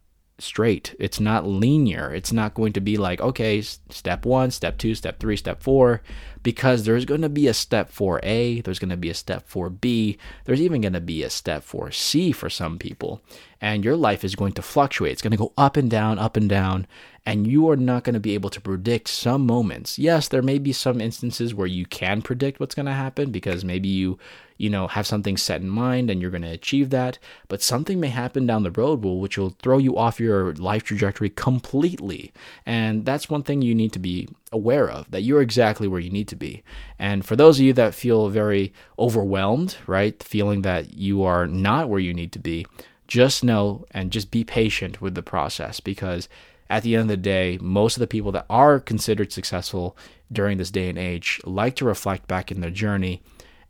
straight. 0.42 0.94
It's 0.98 1.20
not 1.20 1.46
linear. 1.46 2.12
It's 2.12 2.32
not 2.32 2.54
going 2.54 2.72
to 2.74 2.80
be 2.80 2.96
like 2.96 3.20
okay 3.20 3.60
step 3.62 4.26
1 4.26 4.50
step 4.50 4.78
2 4.78 4.94
step 4.94 5.20
3 5.20 5.36
step 5.36 5.62
4 5.62 6.02
because 6.42 6.84
there's 6.84 7.04
going 7.04 7.22
to 7.22 7.28
be 7.28 7.46
a 7.46 7.54
step 7.54 7.92
4a 7.92 8.64
there's 8.64 8.78
going 8.78 8.90
to 8.90 8.96
be 8.96 9.10
a 9.10 9.14
step 9.14 9.48
4b 9.48 10.18
there's 10.44 10.60
even 10.60 10.80
going 10.80 10.92
to 10.92 11.00
be 11.00 11.22
a 11.22 11.30
step 11.30 11.64
4c 11.64 12.34
for 12.34 12.50
some 12.50 12.78
people 12.78 13.22
and 13.60 13.84
your 13.84 13.96
life 13.96 14.24
is 14.24 14.34
going 14.34 14.52
to 14.54 14.62
fluctuate. 14.62 15.12
It's 15.12 15.22
going 15.22 15.30
to 15.30 15.36
go 15.36 15.52
up 15.56 15.76
and 15.76 15.88
down 15.90 16.18
up 16.18 16.36
and 16.36 16.48
down 16.48 16.86
and 17.24 17.46
you 17.46 17.70
are 17.70 17.76
not 17.76 18.02
going 18.02 18.14
to 18.14 18.20
be 18.20 18.34
able 18.34 18.50
to 18.50 18.60
predict 18.60 19.08
some 19.08 19.46
moments. 19.46 19.98
Yes, 19.98 20.26
there 20.26 20.42
may 20.42 20.58
be 20.58 20.72
some 20.72 21.00
instances 21.00 21.54
where 21.54 21.68
you 21.68 21.86
can 21.86 22.20
predict 22.20 22.58
what's 22.58 22.74
going 22.74 22.86
to 22.86 22.92
happen 22.92 23.30
because 23.30 23.64
maybe 23.64 23.88
you, 23.88 24.18
you 24.56 24.68
know, 24.68 24.88
have 24.88 25.06
something 25.06 25.36
set 25.36 25.60
in 25.60 25.68
mind 25.68 26.10
and 26.10 26.20
you're 26.20 26.32
going 26.32 26.42
to 26.42 26.48
achieve 26.48 26.90
that, 26.90 27.20
but 27.46 27.62
something 27.62 28.00
may 28.00 28.08
happen 28.08 28.44
down 28.44 28.64
the 28.64 28.72
road 28.72 29.04
which 29.04 29.38
will 29.38 29.54
throw 29.62 29.78
you 29.78 29.96
off 29.96 30.18
your 30.18 30.52
life 30.54 30.82
trajectory 30.82 31.30
completely. 31.30 32.32
And 32.66 33.04
that's 33.04 33.30
one 33.30 33.44
thing 33.44 33.62
you 33.62 33.74
need 33.74 33.92
to 33.92 34.00
be 34.00 34.28
aware 34.50 34.90
of 34.90 35.08
that 35.12 35.22
you're 35.22 35.42
exactly 35.42 35.86
where 35.86 36.00
you 36.00 36.10
need 36.10 36.28
to 36.28 36.36
be. 36.36 36.64
And 36.98 37.24
for 37.24 37.36
those 37.36 37.60
of 37.60 37.64
you 37.64 37.72
that 37.74 37.94
feel 37.94 38.30
very 38.30 38.72
overwhelmed, 38.98 39.76
right, 39.86 40.20
feeling 40.22 40.62
that 40.62 40.94
you 40.94 41.22
are 41.22 41.46
not 41.46 41.88
where 41.88 42.00
you 42.00 42.14
need 42.14 42.32
to 42.32 42.40
be, 42.40 42.66
just 43.06 43.44
know 43.44 43.84
and 43.90 44.10
just 44.10 44.30
be 44.30 44.42
patient 44.42 45.00
with 45.00 45.14
the 45.14 45.22
process 45.22 45.80
because 45.80 46.28
at 46.72 46.82
the 46.82 46.94
end 46.94 47.02
of 47.02 47.08
the 47.08 47.16
day, 47.18 47.58
most 47.60 47.98
of 47.98 48.00
the 48.00 48.06
people 48.06 48.32
that 48.32 48.46
are 48.48 48.80
considered 48.80 49.30
successful 49.30 49.94
during 50.32 50.56
this 50.56 50.70
day 50.70 50.88
and 50.88 50.96
age 50.96 51.38
like 51.44 51.76
to 51.76 51.84
reflect 51.84 52.26
back 52.26 52.50
in 52.50 52.62
their 52.62 52.70
journey 52.70 53.22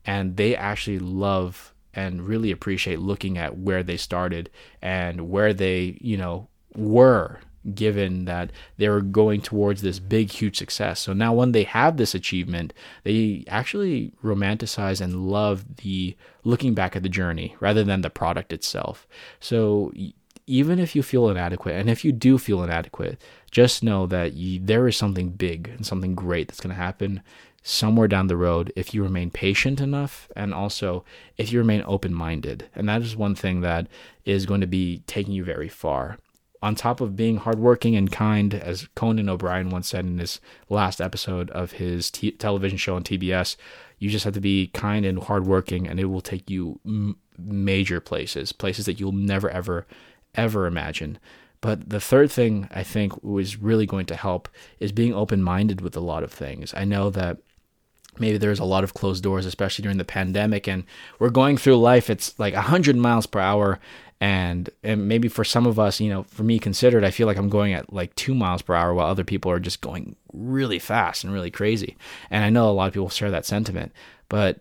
and 0.04 0.36
they 0.36 0.54
actually 0.54 1.00
love 1.00 1.74
and 1.92 2.22
really 2.22 2.52
appreciate 2.52 3.00
looking 3.00 3.36
at 3.36 3.58
where 3.58 3.82
they 3.82 3.96
started 3.96 4.48
and 4.80 5.28
where 5.28 5.52
they, 5.52 5.98
you 6.00 6.16
know, 6.16 6.46
were 6.76 7.40
given 7.74 8.24
that 8.26 8.52
they 8.76 8.88
were 8.88 9.00
going 9.00 9.40
towards 9.40 9.82
this 9.82 9.98
big 9.98 10.30
huge 10.30 10.56
success. 10.56 11.00
So 11.00 11.12
now 11.12 11.34
when 11.34 11.50
they 11.50 11.64
have 11.64 11.96
this 11.96 12.14
achievement, 12.14 12.72
they 13.02 13.44
actually 13.48 14.12
romanticize 14.22 15.00
and 15.00 15.26
love 15.28 15.76
the 15.78 16.16
looking 16.44 16.72
back 16.72 16.94
at 16.94 17.02
the 17.02 17.08
journey 17.08 17.56
rather 17.58 17.82
than 17.82 18.02
the 18.02 18.10
product 18.10 18.52
itself. 18.52 19.08
So 19.40 19.92
even 20.46 20.78
if 20.78 20.96
you 20.96 21.02
feel 21.02 21.28
inadequate, 21.28 21.76
and 21.76 21.88
if 21.88 22.04
you 22.04 22.12
do 22.12 22.38
feel 22.38 22.62
inadequate, 22.62 23.22
just 23.50 23.82
know 23.82 24.06
that 24.06 24.32
you, 24.32 24.60
there 24.62 24.88
is 24.88 24.96
something 24.96 25.30
big 25.30 25.68
and 25.68 25.86
something 25.86 26.14
great 26.14 26.48
that's 26.48 26.60
going 26.60 26.74
to 26.74 26.82
happen 26.82 27.22
somewhere 27.62 28.08
down 28.08 28.26
the 28.26 28.36
road 28.36 28.72
if 28.74 28.92
you 28.92 29.02
remain 29.02 29.30
patient 29.30 29.80
enough 29.80 30.28
and 30.34 30.52
also 30.52 31.04
if 31.38 31.52
you 31.52 31.58
remain 31.58 31.82
open 31.86 32.12
minded. 32.12 32.68
And 32.74 32.88
that 32.88 33.02
is 33.02 33.16
one 33.16 33.34
thing 33.34 33.60
that 33.60 33.86
is 34.24 34.46
going 34.46 34.60
to 34.60 34.66
be 34.66 35.02
taking 35.06 35.32
you 35.32 35.44
very 35.44 35.68
far. 35.68 36.18
On 36.60 36.74
top 36.74 37.00
of 37.00 37.16
being 37.16 37.38
hardworking 37.38 37.96
and 37.96 38.10
kind, 38.10 38.54
as 38.54 38.88
Conan 38.94 39.28
O'Brien 39.28 39.70
once 39.70 39.88
said 39.88 40.04
in 40.04 40.18
his 40.18 40.40
last 40.68 41.00
episode 41.00 41.50
of 41.50 41.72
his 41.72 42.10
t- 42.10 42.30
television 42.32 42.78
show 42.78 42.94
on 42.94 43.02
TBS, 43.02 43.56
you 43.98 44.08
just 44.08 44.24
have 44.24 44.34
to 44.34 44.40
be 44.40 44.68
kind 44.68 45.04
and 45.04 45.22
hardworking, 45.22 45.88
and 45.88 45.98
it 45.98 46.04
will 46.04 46.20
take 46.20 46.48
you 46.48 46.78
m- 46.86 47.16
major 47.36 48.00
places, 48.00 48.52
places 48.52 48.86
that 48.86 49.00
you'll 49.00 49.10
never 49.10 49.50
ever 49.50 49.86
ever 50.34 50.66
imagine. 50.66 51.18
But 51.60 51.90
the 51.90 52.00
third 52.00 52.30
thing 52.30 52.68
I 52.72 52.82
think 52.82 53.22
was 53.22 53.56
really 53.56 53.86
going 53.86 54.06
to 54.06 54.16
help 54.16 54.48
is 54.80 54.90
being 54.90 55.14
open 55.14 55.42
minded 55.42 55.80
with 55.80 55.96
a 55.96 56.00
lot 56.00 56.24
of 56.24 56.32
things. 56.32 56.74
I 56.76 56.84
know 56.84 57.08
that 57.10 57.38
maybe 58.18 58.36
there's 58.36 58.58
a 58.58 58.64
lot 58.64 58.84
of 58.84 58.94
closed 58.94 59.22
doors 59.22 59.46
especially 59.46 59.82
during 59.82 59.98
the 59.98 60.04
pandemic 60.04 60.68
and 60.68 60.84
we're 61.18 61.30
going 61.30 61.56
through 61.56 61.76
life 61.76 62.10
it's 62.10 62.38
like 62.38 62.54
100 62.54 62.96
miles 62.96 63.26
per 63.26 63.40
hour 63.40 63.80
and 64.20 64.68
and 64.82 65.08
maybe 65.08 65.28
for 65.28 65.44
some 65.44 65.66
of 65.66 65.78
us 65.78 65.98
you 65.98 66.10
know 66.10 66.22
for 66.24 66.42
me 66.42 66.58
considered 66.58 67.04
i 67.04 67.10
feel 67.10 67.26
like 67.26 67.38
i'm 67.38 67.48
going 67.48 67.72
at 67.72 67.92
like 67.92 68.14
2 68.16 68.34
miles 68.34 68.62
per 68.62 68.74
hour 68.74 68.92
while 68.92 69.06
other 69.06 69.24
people 69.24 69.50
are 69.50 69.60
just 69.60 69.80
going 69.80 70.14
really 70.32 70.78
fast 70.78 71.24
and 71.24 71.32
really 71.32 71.50
crazy 71.50 71.96
and 72.30 72.44
i 72.44 72.50
know 72.50 72.68
a 72.68 72.72
lot 72.72 72.88
of 72.88 72.92
people 72.92 73.08
share 73.08 73.30
that 73.30 73.46
sentiment 73.46 73.92
but 74.28 74.60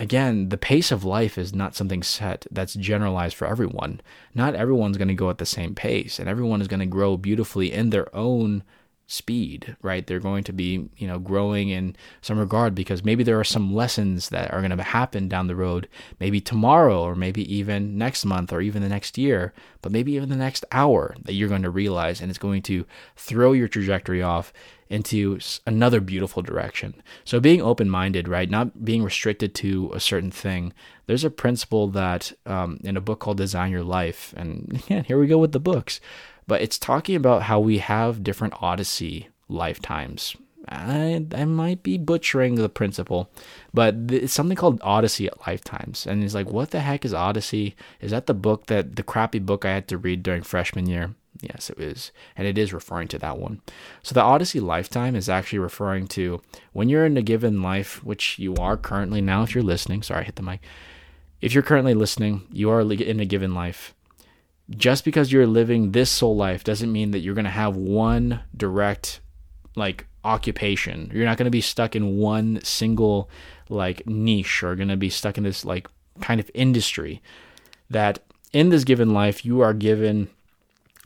again 0.00 0.48
the 0.48 0.58
pace 0.58 0.90
of 0.90 1.04
life 1.04 1.38
is 1.38 1.54
not 1.54 1.76
something 1.76 2.02
set 2.02 2.46
that's 2.50 2.74
generalized 2.74 3.36
for 3.36 3.46
everyone 3.46 4.00
not 4.34 4.54
everyone's 4.56 4.96
going 4.96 5.06
to 5.06 5.14
go 5.14 5.30
at 5.30 5.38
the 5.38 5.46
same 5.46 5.74
pace 5.74 6.18
and 6.18 6.28
everyone 6.28 6.60
is 6.60 6.68
going 6.68 6.80
to 6.80 6.86
grow 6.86 7.16
beautifully 7.16 7.72
in 7.72 7.90
their 7.90 8.14
own 8.16 8.64
speed, 9.10 9.76
right? 9.82 10.06
They're 10.06 10.20
going 10.20 10.44
to 10.44 10.52
be, 10.52 10.88
you 10.96 11.08
know, 11.08 11.18
growing 11.18 11.68
in 11.68 11.96
some 12.22 12.38
regard 12.38 12.76
because 12.76 13.04
maybe 13.04 13.24
there 13.24 13.40
are 13.40 13.44
some 13.44 13.74
lessons 13.74 14.28
that 14.28 14.52
are 14.52 14.60
going 14.60 14.76
to 14.76 14.82
happen 14.84 15.28
down 15.28 15.48
the 15.48 15.56
road, 15.56 15.88
maybe 16.20 16.40
tomorrow 16.40 17.02
or 17.02 17.16
maybe 17.16 17.42
even 17.52 17.98
next 17.98 18.24
month 18.24 18.52
or 18.52 18.60
even 18.60 18.82
the 18.82 18.88
next 18.88 19.18
year, 19.18 19.52
but 19.82 19.90
maybe 19.90 20.12
even 20.12 20.28
the 20.28 20.36
next 20.36 20.64
hour 20.70 21.16
that 21.24 21.32
you're 21.32 21.48
going 21.48 21.62
to 21.62 21.70
realize 21.70 22.20
and 22.20 22.30
it's 22.30 22.38
going 22.38 22.62
to 22.62 22.86
throw 23.16 23.50
your 23.50 23.66
trajectory 23.66 24.22
off 24.22 24.52
into 24.90 25.38
another 25.66 26.00
beautiful 26.00 26.42
direction. 26.42 27.02
So 27.24 27.40
being 27.40 27.62
open-minded, 27.62 28.28
right? 28.28 28.50
Not 28.50 28.84
being 28.84 29.02
restricted 29.02 29.54
to 29.56 29.90
a 29.94 30.00
certain 30.00 30.30
thing. 30.30 30.74
There's 31.06 31.24
a 31.24 31.30
principle 31.30 31.88
that 31.88 32.32
um, 32.44 32.80
in 32.84 32.96
a 32.96 33.00
book 33.00 33.20
called 33.20 33.38
Design 33.38 33.70
Your 33.70 33.84
Life, 33.84 34.34
and 34.36 34.82
again, 34.84 35.04
here 35.04 35.18
we 35.18 35.26
go 35.26 35.38
with 35.38 35.52
the 35.52 35.60
books 35.60 36.00
but 36.50 36.62
it's 36.62 36.80
talking 36.80 37.14
about 37.14 37.42
how 37.42 37.60
we 37.60 37.78
have 37.78 38.24
different 38.24 38.54
Odyssey 38.60 39.28
lifetimes. 39.48 40.36
I, 40.68 41.24
I 41.32 41.44
might 41.44 41.84
be 41.84 41.96
butchering 41.96 42.56
the 42.56 42.68
principle, 42.68 43.30
but 43.72 43.94
it's 44.08 44.32
something 44.32 44.56
called 44.56 44.80
Odyssey 44.82 45.28
at 45.28 45.46
Lifetimes. 45.46 46.08
And 46.08 46.22
he's 46.22 46.34
like, 46.34 46.50
what 46.50 46.72
the 46.72 46.80
heck 46.80 47.04
is 47.04 47.14
Odyssey? 47.14 47.76
Is 48.00 48.10
that 48.10 48.26
the 48.26 48.34
book 48.34 48.66
that 48.66 48.96
the 48.96 49.04
crappy 49.04 49.38
book 49.38 49.64
I 49.64 49.74
had 49.74 49.86
to 49.88 49.96
read 49.96 50.24
during 50.24 50.42
freshman 50.42 50.88
year? 50.88 51.14
Yes, 51.42 51.70
it 51.70 51.80
is. 51.80 52.12
And 52.36 52.46
it 52.46 52.58
is 52.58 52.72
referring 52.72 53.08
to 53.08 53.18
that 53.18 53.38
one. 53.38 53.62
So 54.02 54.14
the 54.14 54.22
Odyssey 54.22 54.60
lifetime 54.60 55.16
is 55.16 55.28
actually 55.28 55.58
referring 55.58 56.06
to 56.08 56.42
when 56.72 56.88
you're 56.88 57.06
in 57.06 57.16
a 57.16 57.22
given 57.22 57.62
life, 57.62 58.04
which 58.04 58.38
you 58.38 58.54
are 58.56 58.76
currently 58.76 59.20
now, 59.20 59.42
if 59.42 59.54
you're 59.54 59.64
listening. 59.64 60.02
Sorry, 60.02 60.20
I 60.20 60.24
hit 60.24 60.36
the 60.36 60.42
mic. 60.42 60.60
If 61.40 61.54
you're 61.54 61.62
currently 61.62 61.94
listening, 61.94 62.46
you 62.52 62.70
are 62.70 62.82
in 62.82 63.20
a 63.20 63.24
given 63.24 63.54
life 63.54 63.94
just 64.76 65.04
because 65.04 65.32
you're 65.32 65.46
living 65.46 65.92
this 65.92 66.10
soul 66.10 66.36
life 66.36 66.64
doesn't 66.64 66.92
mean 66.92 67.10
that 67.10 67.20
you're 67.20 67.34
going 67.34 67.44
to 67.44 67.50
have 67.50 67.76
one 67.76 68.40
direct 68.56 69.20
like 69.76 70.06
occupation. 70.24 71.10
You're 71.12 71.24
not 71.24 71.36
going 71.36 71.46
to 71.46 71.50
be 71.50 71.60
stuck 71.60 71.96
in 71.96 72.18
one 72.18 72.60
single 72.62 73.28
like 73.68 74.06
niche 74.06 74.62
or 74.62 74.76
going 74.76 74.88
to 74.88 74.96
be 74.96 75.10
stuck 75.10 75.38
in 75.38 75.44
this 75.44 75.64
like 75.64 75.88
kind 76.20 76.40
of 76.40 76.50
industry 76.54 77.22
that 77.88 78.20
in 78.52 78.68
this 78.68 78.84
given 78.84 79.12
life 79.12 79.44
you 79.44 79.60
are 79.60 79.74
given 79.74 80.28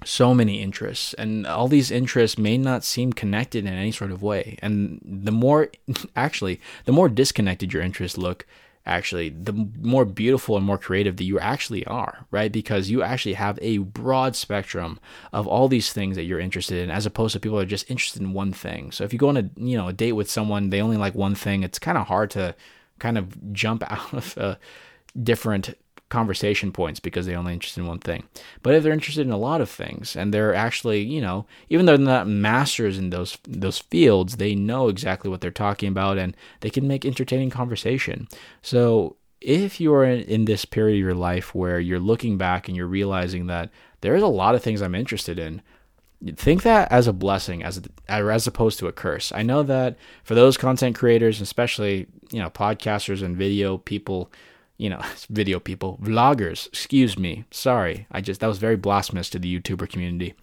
so 0.04 0.34
many 0.34 0.60
interests 0.60 1.14
and 1.14 1.46
all 1.46 1.68
these 1.68 1.90
interests 1.90 2.36
may 2.36 2.58
not 2.58 2.82
seem 2.82 3.12
connected 3.12 3.64
in 3.64 3.72
any 3.72 3.92
sort 3.92 4.10
of 4.10 4.22
way 4.22 4.58
and 4.60 5.00
the 5.04 5.32
more 5.32 5.68
actually 6.16 6.60
the 6.84 6.92
more 6.92 7.08
disconnected 7.08 7.72
your 7.72 7.82
interests 7.82 8.18
look 8.18 8.44
actually, 8.86 9.30
the 9.30 9.52
more 9.80 10.04
beautiful 10.04 10.56
and 10.56 10.66
more 10.66 10.78
creative 10.78 11.16
that 11.16 11.24
you 11.24 11.38
actually 11.38 11.86
are, 11.86 12.26
right? 12.30 12.52
Because 12.52 12.90
you 12.90 13.02
actually 13.02 13.34
have 13.34 13.58
a 13.62 13.78
broad 13.78 14.36
spectrum 14.36 15.00
of 15.32 15.46
all 15.46 15.68
these 15.68 15.92
things 15.92 16.16
that 16.16 16.24
you're 16.24 16.40
interested 16.40 16.82
in, 16.82 16.90
as 16.90 17.06
opposed 17.06 17.32
to 17.32 17.40
people 17.40 17.58
that 17.58 17.64
are 17.64 17.68
just 17.68 17.90
interested 17.90 18.20
in 18.20 18.32
one 18.32 18.52
thing. 18.52 18.92
So 18.92 19.04
if 19.04 19.12
you 19.12 19.18
go 19.18 19.28
on 19.28 19.36
a 19.36 19.50
you 19.56 19.76
know 19.76 19.88
a 19.88 19.92
date 19.92 20.12
with 20.12 20.30
someone, 20.30 20.70
they 20.70 20.82
only 20.82 20.96
like 20.96 21.14
one 21.14 21.34
thing. 21.34 21.62
It's 21.62 21.78
kind 21.78 21.96
of 21.96 22.06
hard 22.06 22.30
to 22.32 22.54
kind 22.98 23.16
of 23.16 23.52
jump 23.52 23.82
out 23.90 24.12
of 24.12 24.36
a 24.36 24.58
different 25.20 25.74
conversation 26.14 26.71
points 26.71 27.00
because 27.00 27.26
they're 27.26 27.37
only 27.37 27.52
interested 27.52 27.80
in 27.80 27.88
one 27.88 27.99
thing. 27.99 28.23
But 28.62 28.75
if 28.75 28.83
they're 28.83 28.92
interested 28.92 29.26
in 29.26 29.33
a 29.33 29.37
lot 29.37 29.61
of 29.61 29.68
things 29.68 30.14
and 30.14 30.33
they're 30.33 30.54
actually, 30.54 31.02
you 31.02 31.21
know, 31.21 31.44
even 31.68 31.87
though 31.87 31.97
they're 31.97 32.06
not 32.06 32.28
masters 32.28 32.97
in 32.99 33.11
those 33.11 33.37
those 33.49 33.78
fields, 33.78 34.37
they 34.37 34.54
know 34.54 34.88
exactly 34.88 35.28
what 35.28 35.40
they're 35.40 35.50
talking 35.50 35.88
about 35.88 36.16
and 36.16 36.37
they 36.61 36.71
can 36.71 36.87
make 36.87 37.04
entertaining 37.04 37.50
conversation. 37.50 38.28
So 38.62 39.16
if 39.40 39.80
you 39.80 39.92
are 39.92 40.04
in 40.04 40.44
this 40.44 40.64
period 40.64 40.97
of 40.97 41.04
your 41.04 41.14
life 41.14 41.54
where 41.54 41.80
you're 41.80 41.99
looking 41.99 42.38
back 42.38 42.68
and 42.68 42.76
you're 42.76 42.87
realizing 42.87 43.47
that 43.49 43.71
there's 44.00 44.23
a 44.23 44.26
lot 44.26 44.54
of 44.54 44.62
things 44.62 44.80
I'm 44.80 44.94
interested 44.94 45.38
in, 45.38 45.61
think 46.37 46.62
that 46.62 46.90
as 46.90 47.06
a 47.06 47.12
blessing 47.12 47.62
as 47.62 47.83
as 48.09 48.47
opposed 48.47 48.78
to 48.78 48.87
a 48.87 48.92
curse. 48.92 49.33
I 49.33 49.42
know 49.42 49.62
that 49.64 49.97
for 50.23 50.35
those 50.35 50.56
content 50.56 50.97
creators, 50.97 51.40
especially 51.40 52.06
you 52.30 52.40
know 52.40 52.50
podcasters 52.50 53.23
and 53.23 53.37
video 53.37 53.78
people, 53.78 54.30
you 54.76 54.90
know, 54.90 55.00
video 55.30 55.60
people, 55.60 55.98
vloggers, 56.02 56.66
excuse 56.68 57.18
me. 57.18 57.44
Sorry. 57.50 58.06
I 58.10 58.20
just, 58.20 58.40
that 58.40 58.46
was 58.46 58.58
very 58.58 58.76
blasphemous 58.76 59.30
to 59.30 59.38
the 59.38 59.60
YouTuber 59.60 59.88
community. 59.88 60.34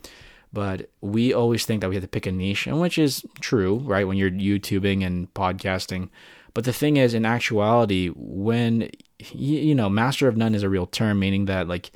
But 0.53 0.89
we 1.00 1.33
always 1.33 1.65
think 1.65 1.81
that 1.81 1.89
we 1.89 1.95
have 1.95 2.03
to 2.03 2.09
pick 2.09 2.25
a 2.25 2.31
niche, 2.31 2.67
and 2.67 2.81
which 2.81 2.97
is 2.97 3.25
true, 3.39 3.77
right? 3.79 4.05
When 4.05 4.17
you're 4.17 4.29
YouTubing 4.29 5.05
and 5.05 5.33
podcasting. 5.33 6.09
But 6.53 6.65
the 6.65 6.73
thing 6.73 6.97
is, 6.97 7.13
in 7.13 7.25
actuality, 7.25 8.09
when, 8.09 8.89
you 9.31 9.73
know, 9.73 9.89
master 9.89 10.27
of 10.27 10.35
none 10.35 10.53
is 10.53 10.63
a 10.63 10.69
real 10.69 10.88
term, 10.88 11.19
meaning 11.19 11.45
that, 11.45 11.69
like, 11.69 11.91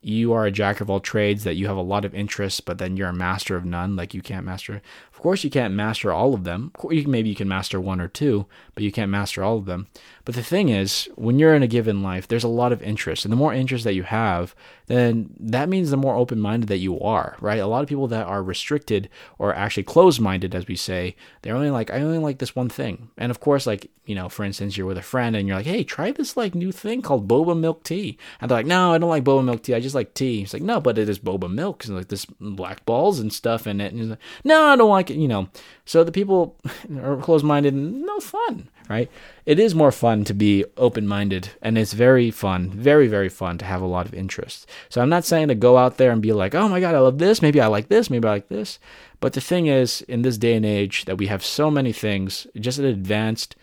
you 0.00 0.32
are 0.32 0.46
a 0.46 0.50
jack 0.50 0.80
of 0.80 0.88
all 0.88 1.00
trades, 1.00 1.44
that 1.44 1.56
you 1.56 1.66
have 1.66 1.76
a 1.76 1.82
lot 1.82 2.04
of 2.04 2.14
interests, 2.14 2.60
but 2.60 2.78
then 2.78 2.96
you're 2.96 3.08
a 3.08 3.12
master 3.12 3.56
of 3.56 3.64
none. 3.64 3.96
Like 3.96 4.14
you 4.14 4.22
can't 4.22 4.46
master. 4.46 4.80
Of 5.18 5.22
course, 5.22 5.42
you 5.42 5.50
can't 5.50 5.74
master 5.74 6.12
all 6.12 6.32
of 6.32 6.44
them. 6.44 6.70
Maybe 6.88 7.28
you 7.28 7.34
can 7.34 7.48
master 7.48 7.80
one 7.80 8.00
or 8.00 8.06
two, 8.06 8.46
but 8.76 8.84
you 8.84 8.92
can't 8.92 9.10
master 9.10 9.42
all 9.42 9.56
of 9.56 9.64
them. 9.64 9.88
But 10.24 10.36
the 10.36 10.44
thing 10.44 10.68
is, 10.68 11.08
when 11.16 11.40
you're 11.40 11.56
in 11.56 11.64
a 11.64 11.66
given 11.66 12.04
life, 12.04 12.28
there's 12.28 12.44
a 12.44 12.48
lot 12.48 12.70
of 12.70 12.80
interest, 12.84 13.24
and 13.24 13.32
the 13.32 13.36
more 13.36 13.52
interest 13.52 13.82
that 13.82 13.94
you 13.94 14.04
have, 14.04 14.54
then 14.86 15.34
that 15.40 15.68
means 15.68 15.90
the 15.90 15.96
more 15.96 16.14
open-minded 16.14 16.68
that 16.68 16.78
you 16.78 17.00
are, 17.00 17.36
right? 17.40 17.58
A 17.58 17.66
lot 17.66 17.82
of 17.82 17.88
people 17.88 18.06
that 18.06 18.28
are 18.28 18.44
restricted 18.44 19.08
or 19.40 19.52
actually 19.52 19.82
closed-minded, 19.82 20.54
as 20.54 20.68
we 20.68 20.76
say, 20.76 21.16
they're 21.42 21.56
only 21.56 21.70
like, 21.70 21.90
I 21.90 22.00
only 22.00 22.18
like 22.18 22.38
this 22.38 22.54
one 22.54 22.68
thing. 22.68 23.10
And 23.18 23.32
of 23.32 23.40
course, 23.40 23.66
like 23.66 23.90
you 24.08 24.14
know, 24.14 24.30
for 24.30 24.42
instance, 24.42 24.74
you're 24.74 24.86
with 24.86 24.96
a 24.96 25.02
friend 25.02 25.36
and 25.36 25.46
you're 25.46 25.58
like, 25.58 25.66
hey, 25.66 25.84
try 25.84 26.10
this 26.10 26.34
like 26.34 26.54
new 26.54 26.72
thing 26.72 27.02
called 27.02 27.28
boba 27.28 27.56
milk 27.56 27.84
tea, 27.84 28.16
and 28.40 28.50
they're 28.50 28.56
like, 28.56 28.66
no, 28.66 28.94
I 28.94 28.98
don't 28.98 29.10
like 29.10 29.22
boba 29.22 29.44
milk 29.44 29.62
tea. 29.62 29.74
I 29.74 29.80
just 29.80 29.94
like 29.94 30.14
tea. 30.14 30.40
It's 30.42 30.54
like, 30.54 30.62
no, 30.62 30.80
but 30.80 30.96
it 30.96 31.10
is 31.10 31.18
boba 31.18 31.52
milk, 31.52 31.84
and 31.84 31.94
like 31.94 32.08
this 32.08 32.24
black 32.24 32.86
balls 32.86 33.20
and 33.20 33.30
stuff 33.30 33.66
in 33.66 33.82
it. 33.82 33.92
And 33.92 34.00
he's 34.00 34.08
like, 34.08 34.18
no, 34.44 34.64
I 34.64 34.76
don't 34.76 34.88
like 34.88 35.07
it. 35.10 35.16
You 35.16 35.28
know, 35.28 35.48
so 35.84 36.04
the 36.04 36.12
people 36.12 36.56
are 37.02 37.16
closed-minded 37.16 37.74
and 37.74 38.02
no 38.02 38.20
fun 38.20 38.68
right? 38.88 39.10
It 39.46 39.60
is 39.60 39.74
more 39.74 39.92
fun 39.92 40.24
to 40.24 40.34
be 40.34 40.64
open 40.76 41.06
minded, 41.06 41.50
and 41.62 41.76
it's 41.76 41.92
very 41.92 42.30
fun, 42.30 42.70
very, 42.70 43.06
very 43.06 43.28
fun 43.28 43.58
to 43.58 43.64
have 43.64 43.82
a 43.82 43.86
lot 43.86 44.06
of 44.06 44.14
interests. 44.14 44.66
So 44.88 45.00
I'm 45.00 45.08
not 45.08 45.24
saying 45.24 45.48
to 45.48 45.54
go 45.54 45.76
out 45.76 45.98
there 45.98 46.10
and 46.10 46.22
be 46.22 46.32
like, 46.32 46.54
oh 46.54 46.68
my 46.68 46.80
God, 46.80 46.94
I 46.94 47.00
love 47.00 47.18
this. 47.18 47.42
Maybe 47.42 47.60
I 47.60 47.66
like 47.66 47.88
this. 47.88 48.10
Maybe 48.10 48.26
I 48.26 48.32
like 48.32 48.48
this. 48.48 48.78
But 49.20 49.34
the 49.34 49.40
thing 49.40 49.66
is, 49.66 50.02
in 50.02 50.22
this 50.22 50.38
day 50.38 50.54
and 50.54 50.64
age, 50.64 51.04
that 51.04 51.18
we 51.18 51.26
have 51.26 51.44
so 51.44 51.70
many 51.70 51.92
things, 51.92 52.46
just 52.58 52.78
an 52.78 52.86
advanced, 52.86 53.56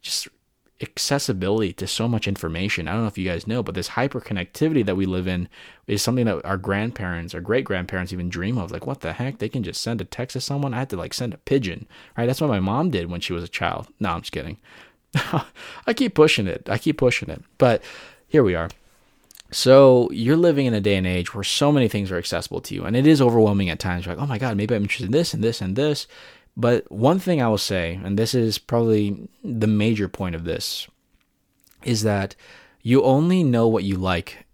just 0.00 0.28
accessibility 0.82 1.72
to 1.74 1.86
so 1.86 2.08
much 2.08 2.26
information. 2.26 2.88
I 2.88 2.92
don't 2.92 3.02
know 3.02 3.08
if 3.08 3.18
you 3.18 3.28
guys 3.28 3.46
know, 3.46 3.62
but 3.62 3.74
this 3.74 3.90
hyperconnectivity 3.90 4.84
that 4.84 4.96
we 4.96 5.06
live 5.06 5.26
in 5.26 5.48
is 5.86 6.02
something 6.02 6.26
that 6.26 6.44
our 6.44 6.56
grandparents, 6.56 7.34
our 7.34 7.40
great 7.40 7.64
grandparents 7.64 8.12
even 8.12 8.28
dream 8.28 8.58
of. 8.58 8.70
Like, 8.70 8.86
what 8.86 9.00
the 9.00 9.12
heck? 9.12 9.38
They 9.38 9.48
can 9.48 9.62
just 9.62 9.80
send 9.80 10.00
a 10.00 10.04
text 10.04 10.34
to 10.34 10.40
someone. 10.40 10.74
I 10.74 10.78
had 10.78 10.90
to 10.90 10.96
like 10.96 11.14
send 11.14 11.34
a 11.34 11.38
pigeon, 11.38 11.86
right? 12.16 12.26
That's 12.26 12.40
what 12.40 12.50
my 12.50 12.60
mom 12.60 12.90
did 12.90 13.10
when 13.10 13.20
she 13.20 13.32
was 13.32 13.44
a 13.44 13.48
child. 13.48 13.88
No, 14.00 14.10
I'm 14.10 14.22
just 14.22 14.32
kidding. 14.32 14.58
I 15.14 15.92
keep 15.94 16.14
pushing 16.14 16.46
it. 16.46 16.68
I 16.68 16.78
keep 16.78 16.98
pushing 16.98 17.30
it. 17.30 17.42
But 17.58 17.82
here 18.28 18.42
we 18.42 18.54
are. 18.54 18.70
So 19.52 20.08
you're 20.10 20.36
living 20.36 20.64
in 20.64 20.72
a 20.72 20.80
day 20.80 20.96
and 20.96 21.06
age 21.06 21.34
where 21.34 21.44
so 21.44 21.70
many 21.70 21.86
things 21.86 22.10
are 22.10 22.16
accessible 22.16 22.62
to 22.62 22.74
you, 22.74 22.84
and 22.84 22.96
it 22.96 23.06
is 23.06 23.20
overwhelming 23.20 23.68
at 23.68 23.78
times. 23.78 24.06
You're 24.06 24.14
like, 24.14 24.24
oh 24.24 24.26
my 24.26 24.38
god, 24.38 24.56
maybe 24.56 24.74
I'm 24.74 24.82
interested 24.82 25.06
in 25.06 25.12
this 25.12 25.34
and 25.34 25.44
this 25.44 25.60
and 25.60 25.76
this, 25.76 26.06
but 26.56 26.90
one 26.90 27.18
thing 27.18 27.40
I 27.40 27.48
will 27.48 27.58
say, 27.58 28.00
and 28.04 28.18
this 28.18 28.34
is 28.34 28.58
probably 28.58 29.28
the 29.42 29.66
major 29.66 30.08
point 30.08 30.34
of 30.34 30.44
this, 30.44 30.86
is 31.82 32.02
that 32.02 32.36
you 32.82 33.02
only 33.02 33.42
know 33.42 33.68
what 33.68 33.84
you 33.84 33.96
like 33.96 34.44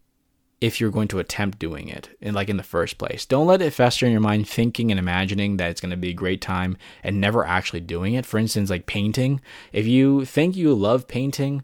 if 0.61 0.81
you're 0.81 0.91
going 0.91 1.09
to 1.09 1.21
attempt 1.21 1.59
doing 1.59 1.89
it 1.89 2.09
in 2.21 2.35
like 2.35 2.49
in 2.49 2.57
the 2.57 2.63
first 2.63 2.99
place. 2.99 3.25
Don't 3.25 3.47
let 3.47 3.63
it 3.63 3.73
fester 3.73 4.07
in 4.07 4.13
your 4.13 4.21
mind 4.21 4.49
thinking 4.49 4.91
and 4.91 4.99
imagining 4.99 5.57
that 5.57 5.71
it's 5.71 5.81
going 5.81 5.91
to 5.91 5.97
be 5.97 6.11
a 6.11 6.15
great 6.15 6.41
time 6.41 6.77
and 7.05 7.21
never 7.21 7.45
actually 7.45 7.81
doing 7.81 8.15
it. 8.15 8.27
For 8.27 8.39
instance, 8.39 8.69
like 8.69 8.87
painting. 8.87 9.41
If 9.73 9.87
you 9.87 10.25
think 10.25 10.57
you 10.57 10.75
love 10.75 11.07
painting, 11.07 11.63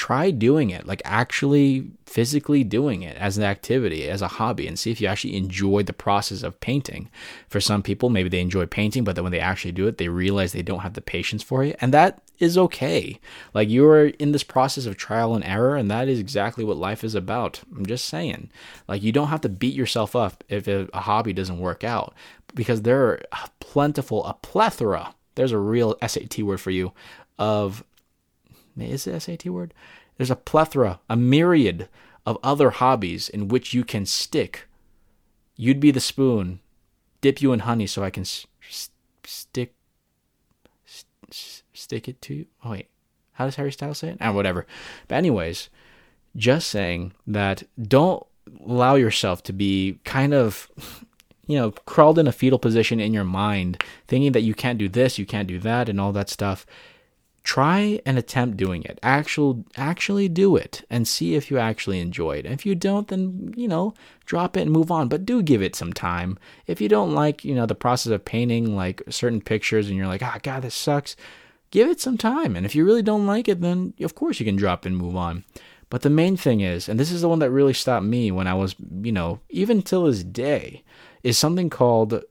try 0.00 0.30
doing 0.30 0.70
it, 0.70 0.86
like 0.86 1.02
actually 1.04 1.90
physically 2.06 2.64
doing 2.64 3.02
it 3.02 3.14
as 3.18 3.36
an 3.36 3.44
activity, 3.44 4.08
as 4.08 4.22
a 4.22 4.28
hobby, 4.28 4.66
and 4.66 4.78
see 4.78 4.90
if 4.90 4.98
you 4.98 5.06
actually 5.06 5.36
enjoy 5.36 5.82
the 5.82 5.92
process 5.92 6.42
of 6.42 6.58
painting. 6.58 7.10
For 7.50 7.60
some 7.60 7.82
people, 7.82 8.08
maybe 8.08 8.30
they 8.30 8.40
enjoy 8.40 8.64
painting, 8.64 9.04
but 9.04 9.14
then 9.14 9.24
when 9.24 9.30
they 9.30 9.40
actually 9.40 9.72
do 9.72 9.86
it, 9.86 9.98
they 9.98 10.08
realize 10.08 10.52
they 10.52 10.62
don't 10.62 10.80
have 10.80 10.94
the 10.94 11.02
patience 11.02 11.42
for 11.42 11.62
it. 11.62 11.76
And 11.82 11.92
that 11.92 12.22
is 12.38 12.56
okay. 12.56 13.20
Like 13.52 13.68
you're 13.68 14.06
in 14.06 14.32
this 14.32 14.42
process 14.42 14.86
of 14.86 14.96
trial 14.96 15.34
and 15.34 15.44
error, 15.44 15.76
and 15.76 15.90
that 15.90 16.08
is 16.08 16.18
exactly 16.18 16.64
what 16.64 16.78
life 16.78 17.04
is 17.04 17.14
about. 17.14 17.60
I'm 17.76 17.84
just 17.84 18.06
saying. 18.06 18.50
Like 18.88 19.02
you 19.02 19.12
don't 19.12 19.28
have 19.28 19.42
to 19.42 19.50
beat 19.50 19.74
yourself 19.74 20.16
up 20.16 20.42
if 20.48 20.66
a 20.66 20.88
hobby 20.94 21.34
doesn't 21.34 21.60
work 21.60 21.84
out 21.84 22.14
because 22.54 22.80
there 22.82 23.04
are 23.04 23.20
plentiful, 23.60 24.24
a 24.24 24.32
plethora, 24.32 25.14
there's 25.34 25.52
a 25.52 25.58
real 25.58 25.98
SAT 26.04 26.38
word 26.38 26.58
for 26.62 26.70
you, 26.70 26.94
of 27.38 27.84
is 28.86 29.06
it 29.06 29.20
SAT 29.20 29.46
word? 29.46 29.74
There's 30.16 30.30
a 30.30 30.36
plethora, 30.36 31.00
a 31.08 31.16
myriad 31.16 31.88
of 32.26 32.38
other 32.42 32.70
hobbies 32.70 33.28
in 33.28 33.48
which 33.48 33.72
you 33.74 33.84
can 33.84 34.06
stick. 34.06 34.68
You'd 35.56 35.80
be 35.80 35.90
the 35.90 36.00
spoon, 36.00 36.60
dip 37.20 37.40
you 37.42 37.52
in 37.52 37.60
honey 37.60 37.86
so 37.86 38.02
I 38.02 38.10
can 38.10 38.22
s- 38.22 38.46
s- 38.68 38.90
stick 39.24 39.74
s- 41.30 41.62
stick 41.72 42.08
it 42.08 42.20
to 42.22 42.34
you. 42.34 42.46
Oh 42.64 42.70
wait, 42.72 42.88
how 43.32 43.44
does 43.46 43.56
Harry 43.56 43.72
Styles 43.72 43.98
say 43.98 44.08
it? 44.10 44.18
Ah, 44.20 44.32
whatever. 44.32 44.66
But 45.08 45.16
anyways, 45.16 45.68
just 46.36 46.68
saying 46.68 47.12
that 47.26 47.62
don't 47.80 48.24
allow 48.66 48.94
yourself 48.96 49.42
to 49.44 49.52
be 49.52 49.98
kind 50.04 50.34
of 50.34 50.68
you 51.46 51.56
know 51.58 51.70
crawled 51.70 52.18
in 52.18 52.26
a 52.26 52.32
fetal 52.32 52.58
position 52.58 53.00
in 53.00 53.12
your 53.12 53.24
mind 53.24 53.82
thinking 54.08 54.32
that 54.32 54.42
you 54.42 54.54
can't 54.54 54.78
do 54.78 54.88
this 54.88 55.18
you 55.18 55.26
can't 55.26 55.46
do 55.48 55.58
that 55.60 55.88
and 55.88 56.00
all 56.00 56.10
that 56.12 56.28
stuff 56.28 56.66
try 57.42 58.00
and 58.04 58.18
attempt 58.18 58.56
doing 58.56 58.82
it. 58.84 58.98
Actual 59.02 59.64
actually 59.76 60.28
do 60.28 60.56
it 60.56 60.84
and 60.90 61.08
see 61.08 61.34
if 61.34 61.50
you 61.50 61.58
actually 61.58 62.00
enjoy 62.00 62.36
it. 62.36 62.46
If 62.46 62.66
you 62.66 62.74
don't 62.74 63.08
then 63.08 63.54
you 63.56 63.68
know 63.68 63.94
drop 64.26 64.56
it 64.56 64.62
and 64.62 64.70
move 64.70 64.90
on. 64.90 65.08
But 65.08 65.24
do 65.24 65.42
give 65.42 65.62
it 65.62 65.74
some 65.74 65.92
time. 65.92 66.38
If 66.66 66.80
you 66.80 66.88
don't 66.88 67.14
like 67.14 67.44
you 67.44 67.54
know 67.54 67.66
the 67.66 67.74
process 67.74 68.12
of 68.12 68.24
painting 68.24 68.76
like 68.76 69.02
certain 69.08 69.40
pictures 69.40 69.88
and 69.88 69.96
you're 69.96 70.06
like 70.06 70.22
ah 70.22 70.34
oh, 70.36 70.40
god 70.42 70.62
this 70.62 70.74
sucks 70.74 71.16
give 71.70 71.88
it 71.88 72.00
some 72.00 72.18
time. 72.18 72.56
And 72.56 72.66
if 72.66 72.74
you 72.74 72.84
really 72.84 73.02
don't 73.02 73.26
like 73.26 73.48
it 73.48 73.60
then 73.60 73.94
of 74.00 74.14
course 74.14 74.38
you 74.38 74.46
can 74.46 74.56
drop 74.56 74.84
and 74.84 74.96
move 74.96 75.16
on. 75.16 75.44
But 75.88 76.02
the 76.02 76.10
main 76.10 76.36
thing 76.36 76.60
is, 76.60 76.88
and 76.88 77.00
this 77.00 77.10
is 77.10 77.20
the 77.20 77.28
one 77.28 77.40
that 77.40 77.50
really 77.50 77.74
stopped 77.74 78.06
me 78.06 78.30
when 78.30 78.46
I 78.46 78.54
was, 78.54 78.76
you 79.02 79.10
know, 79.10 79.40
even 79.48 79.82
till 79.82 80.04
this 80.04 80.22
day, 80.22 80.84
is 81.24 81.36
something 81.36 81.68
called 81.68 82.22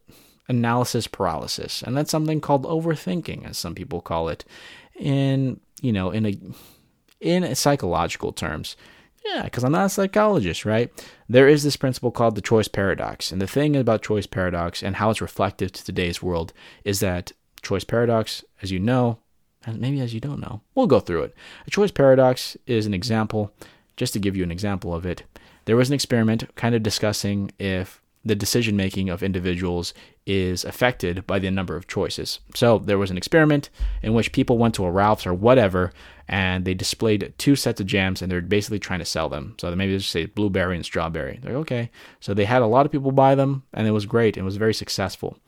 analysis 0.48 1.08
paralysis. 1.08 1.82
And 1.84 1.96
that's 1.96 2.10
something 2.10 2.42
called 2.42 2.64
overthinking, 2.64 3.48
as 3.48 3.58
some 3.58 3.76
people 3.76 4.02
call 4.02 4.30
it, 4.30 4.44
in, 5.00 5.60
you 5.82 5.92
know, 5.92 6.12
in 6.12 6.26
a 6.26 6.38
in 7.20 7.44
a 7.44 7.56
psychological 7.56 8.32
terms. 8.32 8.76
Yeah, 9.26 9.44
because 9.44 9.64
I'm 9.64 9.74
not 9.74 9.88
a 9.88 9.90
psychologist, 9.90 10.66
right? 10.66 10.92
There 11.28 11.48
is 11.48 11.64
this 11.64 11.76
principle 11.76 12.12
called 12.12 12.36
the 12.36 12.42
choice 12.42 12.68
paradox. 12.68 13.32
And 13.32 13.42
the 13.42 13.48
thing 13.48 13.76
about 13.76 14.02
choice 14.02 14.26
paradox 14.26 14.82
and 14.82 14.96
how 14.96 15.10
it's 15.10 15.22
reflective 15.22 15.72
to 15.74 15.84
today's 15.84 16.24
world 16.24 16.54
is 16.86 17.02
that 17.02 17.34
choice 17.62 17.84
paradox, 17.84 18.44
as 18.62 18.72
you 18.72 18.80
know, 18.80 19.20
and 19.66 19.80
maybe 19.80 20.00
as 20.00 20.14
you 20.14 20.20
don't 20.20 20.40
know. 20.40 20.62
We'll 20.74 20.88
go 20.88 21.00
through 21.00 21.24
it. 21.24 21.36
A 21.68 21.70
choice 21.70 21.92
paradox 21.92 22.56
is 22.66 22.86
an 22.86 22.94
example, 22.94 23.54
just 23.98 24.14
to 24.14 24.20
give 24.20 24.36
you 24.36 24.44
an 24.44 24.52
example 24.52 24.94
of 24.96 25.06
it. 25.06 25.24
There 25.66 25.76
was 25.76 25.90
an 25.90 25.96
experiment 25.96 26.56
kind 26.56 26.74
of 26.74 26.82
discussing 26.82 27.52
if 27.60 28.02
the 28.30 28.36
decision 28.36 28.78
making 28.78 29.10
of 29.10 29.24
individuals 29.24 29.92
is 30.28 30.64
affected 30.64 31.26
by 31.26 31.40
the 31.40 31.50
number 31.50 31.76
of 31.76 31.88
choices. 31.88 32.40
So 32.54 32.78
there 32.78 33.00
was 33.00 33.10
an 33.10 33.18
experiment 33.18 33.72
in 34.04 34.14
which 34.14 34.32
people 34.32 34.60
went 34.60 34.76
to 34.76 34.86
a 34.86 34.92
Ralph's 34.92 35.26
or 35.26 35.34
whatever 35.34 35.92
and 36.28 36.64
they 36.64 36.76
displayed 36.76 37.34
two 37.40 37.56
sets 37.56 37.82
of 37.82 37.88
jams 37.88 38.22
and 38.22 38.32
they're 38.32 38.40
basically 38.40 38.78
trying 38.78 39.00
to 39.00 39.06
sell 39.06 39.30
them. 39.30 39.56
So 39.60 39.76
maybe 39.76 39.94
they 39.94 39.98
just 39.98 40.12
say 40.12 40.28
blueberry 40.28 40.76
and 40.76 40.86
strawberry. 40.86 41.40
They're 41.42 41.54
like, 41.54 41.62
okay. 41.62 41.92
So 42.20 42.36
they 42.36 42.46
had 42.46 42.62
a 42.62 42.68
lot 42.68 42.86
of 42.86 42.92
people 42.92 43.12
buy 43.12 43.34
them 43.34 43.64
and 43.74 43.88
it 43.88 43.92
was 43.92 44.06
great. 44.06 44.38
It 44.38 44.44
was 44.44 44.58
very 44.58 44.76
successful. 44.76 45.40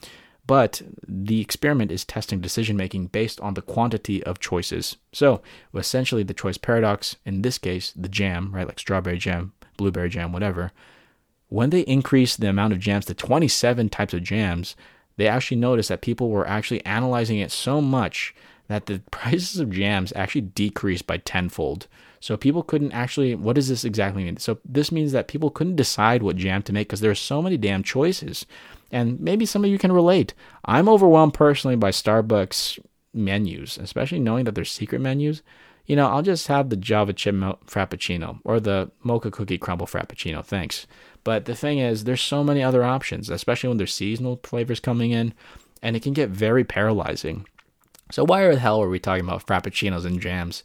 But 0.47 0.81
the 1.07 1.39
experiment 1.39 1.91
is 1.91 2.03
testing 2.03 2.41
decision 2.41 2.75
making 2.75 3.07
based 3.07 3.39
on 3.41 3.53
the 3.53 3.61
quantity 3.61 4.23
of 4.23 4.39
choices. 4.39 4.97
So 5.13 5.43
essentially, 5.75 6.23
the 6.23 6.33
choice 6.33 6.57
paradox, 6.57 7.15
in 7.27 7.43
this 7.43 7.59
case, 7.59 7.93
the 7.95 8.09
jam, 8.09 8.51
right, 8.51 8.67
like 8.67 8.79
strawberry 8.79 9.19
jam, 9.19 9.53
blueberry 9.77 10.09
jam, 10.09 10.33
whatever, 10.33 10.71
when 11.51 11.69
they 11.69 11.81
increased 11.81 12.39
the 12.39 12.47
amount 12.47 12.71
of 12.71 12.79
jams 12.79 13.05
to 13.05 13.13
27 13.13 13.89
types 13.89 14.13
of 14.13 14.23
jams, 14.23 14.77
they 15.17 15.27
actually 15.27 15.57
noticed 15.57 15.89
that 15.89 16.01
people 16.01 16.29
were 16.29 16.47
actually 16.47 16.83
analyzing 16.85 17.39
it 17.39 17.51
so 17.51 17.81
much 17.81 18.33
that 18.69 18.85
the 18.85 19.01
prices 19.11 19.59
of 19.59 19.69
jams 19.69 20.13
actually 20.15 20.41
decreased 20.41 21.05
by 21.05 21.17
tenfold. 21.17 21.87
So 22.21 22.37
people 22.37 22.63
couldn't 22.63 22.93
actually, 22.93 23.35
what 23.35 23.55
does 23.55 23.67
this 23.67 23.83
exactly 23.83 24.23
mean? 24.23 24.37
So 24.37 24.59
this 24.63 24.93
means 24.93 25.11
that 25.11 25.27
people 25.27 25.49
couldn't 25.49 25.75
decide 25.75 26.23
what 26.23 26.37
jam 26.37 26.63
to 26.63 26.73
make 26.73 26.87
because 26.87 27.01
there 27.01 27.11
are 27.11 27.15
so 27.15 27.41
many 27.41 27.57
damn 27.57 27.83
choices. 27.83 28.45
And 28.89 29.19
maybe 29.19 29.45
some 29.45 29.65
of 29.65 29.69
you 29.69 29.77
can 29.77 29.91
relate. 29.91 30.33
I'm 30.63 30.87
overwhelmed 30.87 31.33
personally 31.33 31.75
by 31.75 31.91
Starbucks 31.91 32.79
menus, 33.13 33.77
especially 33.77 34.19
knowing 34.19 34.45
that 34.45 34.55
there's 34.55 34.71
secret 34.71 35.01
menus. 35.01 35.41
You 35.85 35.95
know, 35.95 36.07
I'll 36.07 36.21
just 36.21 36.47
have 36.47 36.69
the 36.69 36.75
Java 36.75 37.13
chip 37.13 37.35
frappuccino 37.35 38.39
or 38.43 38.59
the 38.59 38.91
mocha 39.03 39.31
cookie 39.31 39.57
crumble 39.57 39.87
frappuccino. 39.87 40.43
Thanks. 40.43 40.87
But 41.23 41.45
the 41.45 41.55
thing 41.55 41.79
is, 41.79 42.03
there's 42.03 42.21
so 42.21 42.43
many 42.43 42.63
other 42.63 42.83
options, 42.83 43.29
especially 43.29 43.69
when 43.69 43.77
there's 43.77 43.93
seasonal 43.93 44.39
flavors 44.43 44.79
coming 44.79 45.11
in, 45.11 45.33
and 45.81 45.95
it 45.95 46.03
can 46.03 46.13
get 46.13 46.29
very 46.29 46.63
paralyzing. 46.63 47.45
So 48.11 48.23
why 48.23 48.47
the 48.47 48.59
hell 48.59 48.81
are 48.81 48.89
we 48.89 48.99
talking 48.99 49.23
about 49.25 49.45
frappuccinos 49.45 50.05
and 50.05 50.19
jams? 50.19 50.63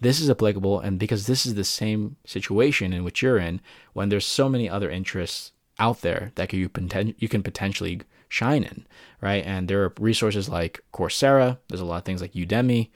This 0.00 0.20
is 0.20 0.28
applicable, 0.28 0.80
and 0.80 0.98
because 0.98 1.26
this 1.26 1.46
is 1.46 1.54
the 1.54 1.64
same 1.64 2.16
situation 2.24 2.92
in 2.92 3.04
which 3.04 3.22
you're 3.22 3.38
in, 3.38 3.60
when 3.92 4.08
there's 4.08 4.26
so 4.26 4.48
many 4.48 4.68
other 4.68 4.90
interests 4.90 5.52
out 5.78 6.00
there 6.00 6.32
that 6.34 6.52
you 6.52 6.68
poten- 6.68 7.14
you 7.18 7.28
can 7.28 7.42
potentially 7.42 8.02
shine 8.28 8.64
in, 8.64 8.86
right? 9.20 9.44
And 9.46 9.68
there 9.68 9.84
are 9.84 9.92
resources 10.00 10.48
like 10.48 10.80
Coursera. 10.92 11.58
There's 11.68 11.80
a 11.80 11.84
lot 11.84 11.98
of 11.98 12.04
things 12.04 12.20
like 12.20 12.32
Udemy, 12.32 12.90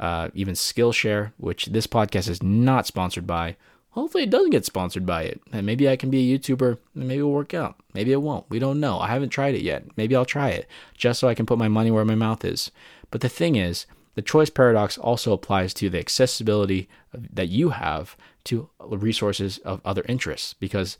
uh, 0.00 0.28
even 0.34 0.54
Skillshare, 0.54 1.32
which 1.36 1.66
this 1.66 1.86
podcast 1.86 2.28
is 2.28 2.42
not 2.42 2.86
sponsored 2.86 3.26
by. 3.26 3.56
Hopefully, 3.90 4.24
it 4.24 4.30
doesn't 4.30 4.50
get 4.50 4.64
sponsored 4.64 5.04
by 5.04 5.22
it, 5.24 5.40
and 5.52 5.66
maybe 5.66 5.88
I 5.88 5.96
can 5.96 6.08
be 6.08 6.32
a 6.32 6.38
YouTuber, 6.38 6.78
and 6.94 7.08
maybe 7.08 7.18
it'll 7.18 7.32
work 7.32 7.52
out. 7.52 7.76
Maybe 7.92 8.12
it 8.12 8.22
won't. 8.22 8.48
We 8.48 8.58
don't 8.58 8.80
know. 8.80 8.98
I 8.98 9.08
haven't 9.08 9.28
tried 9.28 9.54
it 9.54 9.62
yet. 9.62 9.84
Maybe 9.96 10.16
I'll 10.16 10.24
try 10.24 10.48
it 10.48 10.66
just 10.96 11.20
so 11.20 11.28
I 11.28 11.34
can 11.34 11.44
put 11.44 11.58
my 11.58 11.68
money 11.68 11.90
where 11.90 12.04
my 12.04 12.14
mouth 12.14 12.42
is. 12.44 12.70
But 13.10 13.20
the 13.20 13.28
thing 13.28 13.56
is, 13.56 13.84
the 14.14 14.22
choice 14.22 14.50
paradox 14.50 14.96
also 14.98 15.32
applies 15.32 15.74
to 15.74 15.90
the 15.90 15.98
accessibility 15.98 16.88
that 17.12 17.48
you 17.48 17.70
have 17.70 18.16
to 18.44 18.68
resources 18.80 19.58
of 19.58 19.80
other 19.84 20.04
interests 20.08 20.54
because 20.54 20.98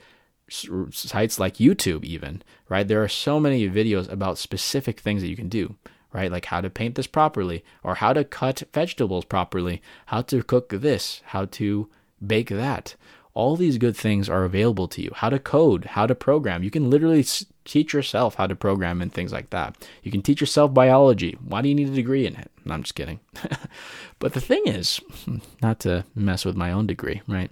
sites 0.49 1.39
like 1.39 1.57
YouTube, 1.57 2.05
even, 2.05 2.43
right? 2.69 2.87
There 2.87 3.03
are 3.03 3.09
so 3.09 3.41
many 3.41 3.69
videos 3.69 4.11
about 4.11 4.39
specific 4.39 5.01
things 5.01 5.23
that 5.23 5.29
you 5.29 5.37
can 5.37 5.49
do, 5.49 5.77
right? 6.13 6.31
Like 6.31 6.47
how 6.47 6.61
to 6.61 6.71
paint 6.71 6.95
this 6.95 7.07
properly, 7.07 7.65
or 7.83 7.97
how 7.97 8.13
to 8.13 8.25
cut 8.25 8.63
vegetables 8.73 9.25
properly, 9.25 9.83
how 10.07 10.23
to 10.23 10.43
cook 10.43 10.69
this, 10.69 11.21
how 11.27 11.47
to 11.47 11.89
bake 12.25 12.49
that. 12.49 12.95
All 13.35 13.57
these 13.57 13.79
good 13.79 13.97
things 13.97 14.29
are 14.29 14.45
available 14.45 14.89
to 14.89 15.03
you. 15.03 15.11
How 15.15 15.31
to 15.31 15.39
code, 15.39 15.87
how 15.87 16.07
to 16.07 16.15
program. 16.15 16.63
You 16.63 16.71
can 16.71 16.91
literally 16.91 17.25
teach 17.65 17.95
yourself 17.95 18.35
how 18.35 18.47
to 18.47 18.55
program 18.55 19.01
and 19.01 19.13
things 19.13 19.33
like 19.33 19.51
that. 19.51 19.89
You 20.03 20.13
can 20.13 20.21
teach 20.21 20.41
yourself 20.41 20.75
biology. 20.75 21.39
Why 21.43 21.63
do 21.63 21.69
you 21.69 21.75
need 21.75 21.89
a 21.89 21.95
degree 21.95 22.27
in 22.27 22.37
it? 22.37 22.51
I'm 22.69 22.83
just 22.83 22.95
kidding. 22.95 23.21
but 24.19 24.35
the 24.35 24.41
thing 24.41 24.63
is, 24.67 25.01
not 25.63 25.81
to 25.81 26.05
mess 26.15 26.45
with 26.45 26.57
my 26.57 26.73
own 26.73 26.87
degree, 26.87 27.23
right? 27.27 27.51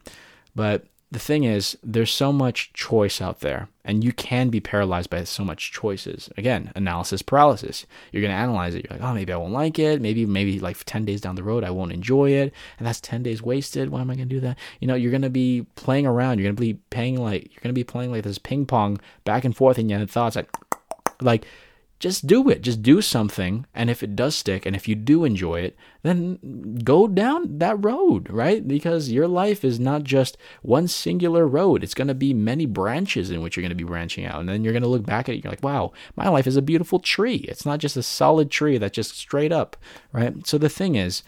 But 0.55 0.85
the 1.13 1.19
thing 1.19 1.43
is, 1.43 1.77
there's 1.83 2.13
so 2.13 2.33
much 2.33 2.73
choice 2.73 3.21
out 3.21 3.41
there, 3.41 3.69
and 3.85 4.05
you 4.05 4.13
can 4.13 4.49
be 4.49 4.61
paralyzed 4.61 5.11
by 5.11 5.25
so 5.25 5.45
much 5.45 5.73
choices. 5.73 6.31
Again, 6.37 6.71
analysis 6.77 7.21
paralysis. 7.21 7.85
You're 8.13 8.23
gonna 8.23 8.35
analyze 8.35 8.77
it. 8.77 8.85
You're 8.85 8.97
like, 8.99 9.09
oh, 9.09 9.13
maybe 9.13 9.33
I 9.33 9.37
won't 9.37 9.53
like 9.53 9.81
it. 9.81 10.01
Maybe, 10.01 10.25
maybe 10.25 10.61
like 10.61 10.77
10 10.85 11.05
days 11.05 11.21
down 11.21 11.35
the 11.35 11.43
road, 11.43 11.65
I 11.65 11.71
won't 11.71 11.93
enjoy 11.93 12.31
it, 12.31 12.53
and 12.79 12.87
that's 12.87 13.01
10 13.01 13.25
days 13.25 13.43
wasted. 13.43 13.89
Why 13.89 14.03
am 14.03 14.11
I 14.11 14.15
gonna 14.15 14.27
do 14.27 14.39
that? 14.41 14.57
You 14.79 14.87
know, 14.87 14.95
you're 14.95 15.11
gonna 15.11 15.31
be 15.31 15.67
playing 15.75 16.07
around. 16.07 16.39
You're 16.39 16.49
gonna 16.53 16.61
be 16.61 16.75
paying 16.91 17.21
like 17.21 17.53
you're 17.53 17.63
gonna 17.63 17.73
be 17.73 17.85
playing 17.85 18.13
like 18.13 18.23
this 18.23 18.39
ping 18.39 18.65
pong 18.65 19.01
back 19.25 19.45
and 19.45 19.57
forth 19.57 19.81
in 19.81 19.89
your 19.89 20.07
thoughts, 20.07 20.37
like, 20.37 20.51
like 21.21 21.45
just 22.01 22.27
do 22.27 22.49
it. 22.49 22.63
Just 22.63 22.83
do 22.83 23.03
something. 23.03 23.67
And 23.75 23.91
if 23.91 24.03
it 24.03 24.17
does 24.17 24.35
stick 24.35 24.65
and 24.65 24.75
if 24.75 24.89
you 24.89 24.95
do 24.95 25.25
enjoy 25.25 25.61
it, 25.61 25.77
then 26.03 26.81
go 26.83 27.07
down 27.07 27.59
that 27.59 27.85
road, 27.85 28.31
right? 28.31 28.67
Because 28.67 29.13
your 29.13 29.29
life 29.29 29.65
is 29.65 29.79
not 29.79 30.03
just 30.03 30.39
one 30.63 30.89
singular 30.89 31.47
road. 31.47 31.85
It's 31.85 31.95
going 31.95 32.09
to 32.09 32.15
be 32.15 32.33
many 32.33 32.65
branches 32.65 33.31
in 33.31 33.43
which 33.43 33.55
you're 33.55 33.63
going 33.63 33.69
to 33.69 33.77
be 33.77 33.85
branching 33.85 34.25
out. 34.25 34.41
And 34.41 34.49
then 34.49 34.65
you're 34.65 34.73
going 34.73 34.83
to 34.83 34.89
look 34.89 35.05
back 35.05 35.29
at 35.29 35.35
it. 35.35 35.45
You're 35.45 35.53
like, 35.53 35.63
wow, 35.63 35.93
my 36.17 36.29
life 36.29 36.47
is 36.47 36.57
a 36.57 36.63
beautiful 36.63 36.99
tree. 36.99 37.45
It's 37.49 37.67
not 37.67 37.79
just 37.79 37.99
a 37.99 38.03
solid 38.03 38.51
tree 38.51 38.79
that's 38.79 38.97
just 38.97 39.17
straight 39.17 39.53
up, 39.53 39.77
right? 40.13 40.47
So 40.47 40.57
the 40.57 40.71
thing 40.71 40.95
is, 40.95 41.23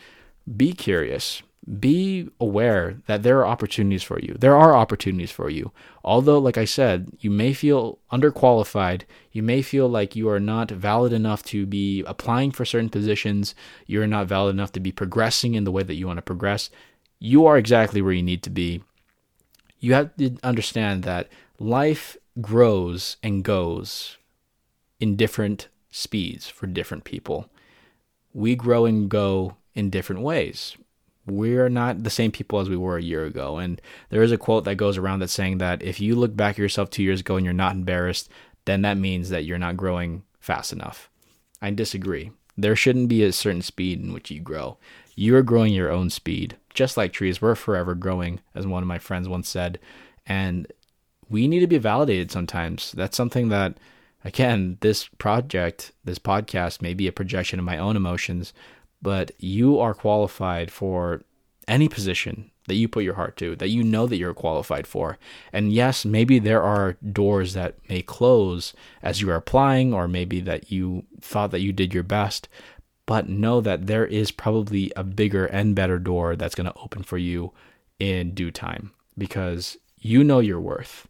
be 0.56 0.72
curious 0.72 1.42
be 1.78 2.28
aware 2.40 2.96
that 3.06 3.22
there 3.22 3.38
are 3.38 3.46
opportunities 3.46 4.02
for 4.02 4.18
you. 4.18 4.34
There 4.38 4.56
are 4.56 4.74
opportunities 4.74 5.30
for 5.30 5.48
you. 5.48 5.70
Although, 6.02 6.38
like 6.38 6.58
I 6.58 6.64
said, 6.64 7.12
you 7.20 7.30
may 7.30 7.52
feel 7.52 7.98
underqualified, 8.10 9.02
you 9.30 9.44
may 9.44 9.62
feel 9.62 9.88
like 9.88 10.16
you 10.16 10.28
are 10.28 10.40
not 10.40 10.70
valid 10.70 11.12
enough 11.12 11.44
to 11.44 11.64
be 11.64 12.02
applying 12.02 12.50
for 12.50 12.64
certain 12.64 12.88
positions, 12.88 13.54
you're 13.86 14.08
not 14.08 14.26
valid 14.26 14.56
enough 14.56 14.72
to 14.72 14.80
be 14.80 14.90
progressing 14.90 15.54
in 15.54 15.62
the 15.62 15.70
way 15.70 15.84
that 15.84 15.94
you 15.94 16.08
want 16.08 16.18
to 16.18 16.22
progress. 16.22 16.68
You 17.20 17.46
are 17.46 17.56
exactly 17.56 18.02
where 18.02 18.12
you 18.12 18.24
need 18.24 18.42
to 18.42 18.50
be. 18.50 18.82
You 19.78 19.94
have 19.94 20.16
to 20.16 20.36
understand 20.42 21.04
that 21.04 21.28
life 21.60 22.16
grows 22.40 23.18
and 23.22 23.44
goes 23.44 24.16
in 24.98 25.14
different 25.14 25.68
speeds 25.92 26.48
for 26.48 26.66
different 26.66 27.04
people. 27.04 27.48
We 28.32 28.56
grow 28.56 28.84
and 28.84 29.08
go 29.08 29.56
in 29.74 29.90
different 29.90 30.22
ways 30.22 30.76
we're 31.26 31.68
not 31.68 32.02
the 32.02 32.10
same 32.10 32.32
people 32.32 32.58
as 32.58 32.68
we 32.68 32.76
were 32.76 32.96
a 32.96 33.02
year 33.02 33.24
ago. 33.24 33.58
And 33.58 33.80
there 34.10 34.22
is 34.22 34.32
a 34.32 34.38
quote 34.38 34.64
that 34.64 34.74
goes 34.76 34.98
around 34.98 35.20
that's 35.20 35.32
saying 35.32 35.58
that 35.58 35.82
if 35.82 36.00
you 36.00 36.16
look 36.16 36.36
back 36.36 36.54
at 36.54 36.58
yourself 36.58 36.90
two 36.90 37.02
years 37.02 37.20
ago 37.20 37.36
and 37.36 37.44
you're 37.44 37.54
not 37.54 37.74
embarrassed, 37.74 38.28
then 38.64 38.82
that 38.82 38.96
means 38.96 39.30
that 39.30 39.44
you're 39.44 39.58
not 39.58 39.76
growing 39.76 40.22
fast 40.40 40.72
enough. 40.72 41.10
I 41.60 41.70
disagree. 41.70 42.32
There 42.56 42.76
shouldn't 42.76 43.08
be 43.08 43.22
a 43.22 43.32
certain 43.32 43.62
speed 43.62 44.02
in 44.02 44.12
which 44.12 44.30
you 44.30 44.40
grow. 44.40 44.78
You're 45.14 45.42
growing 45.42 45.72
your 45.72 45.90
own 45.90 46.10
speed. 46.10 46.56
Just 46.74 46.96
like 46.96 47.12
trees, 47.12 47.40
we're 47.40 47.54
forever 47.54 47.94
growing, 47.94 48.40
as 48.54 48.66
one 48.66 48.82
of 48.82 48.88
my 48.88 48.98
friends 48.98 49.28
once 49.28 49.48
said. 49.48 49.78
And 50.26 50.70
we 51.28 51.48
need 51.48 51.60
to 51.60 51.66
be 51.66 51.78
validated 51.78 52.30
sometimes. 52.30 52.92
That's 52.92 53.16
something 53.16 53.48
that, 53.48 53.76
again, 54.24 54.78
this 54.80 55.06
project, 55.06 55.92
this 56.04 56.18
podcast 56.18 56.82
may 56.82 56.94
be 56.94 57.06
a 57.06 57.12
projection 57.12 57.58
of 57.58 57.64
my 57.64 57.78
own 57.78 57.96
emotions, 57.96 58.52
but 59.02 59.32
you 59.38 59.78
are 59.78 59.94
qualified 59.94 60.70
for 60.70 61.22
any 61.68 61.88
position 61.88 62.50
that 62.68 62.74
you 62.74 62.88
put 62.88 63.04
your 63.04 63.14
heart 63.14 63.36
to, 63.36 63.56
that 63.56 63.68
you 63.68 63.82
know 63.82 64.06
that 64.06 64.16
you're 64.16 64.34
qualified 64.34 64.86
for. 64.86 65.18
And 65.52 65.72
yes, 65.72 66.04
maybe 66.04 66.38
there 66.38 66.62
are 66.62 66.96
doors 67.12 67.54
that 67.54 67.76
may 67.88 68.02
close 68.02 68.72
as 69.02 69.20
you 69.20 69.30
are 69.30 69.36
applying, 69.36 69.92
or 69.92 70.06
maybe 70.06 70.40
that 70.42 70.70
you 70.70 71.04
thought 71.20 71.50
that 71.50 71.60
you 71.60 71.72
did 71.72 71.92
your 71.92 72.04
best, 72.04 72.48
but 73.04 73.28
know 73.28 73.60
that 73.60 73.88
there 73.88 74.06
is 74.06 74.30
probably 74.30 74.92
a 74.94 75.02
bigger 75.02 75.46
and 75.46 75.74
better 75.74 75.98
door 75.98 76.36
that's 76.36 76.54
going 76.54 76.70
to 76.70 76.80
open 76.80 77.02
for 77.02 77.18
you 77.18 77.52
in 77.98 78.32
due 78.32 78.50
time 78.50 78.92
because 79.18 79.76
you 79.98 80.22
know 80.22 80.38
your 80.38 80.60
worth. 80.60 81.08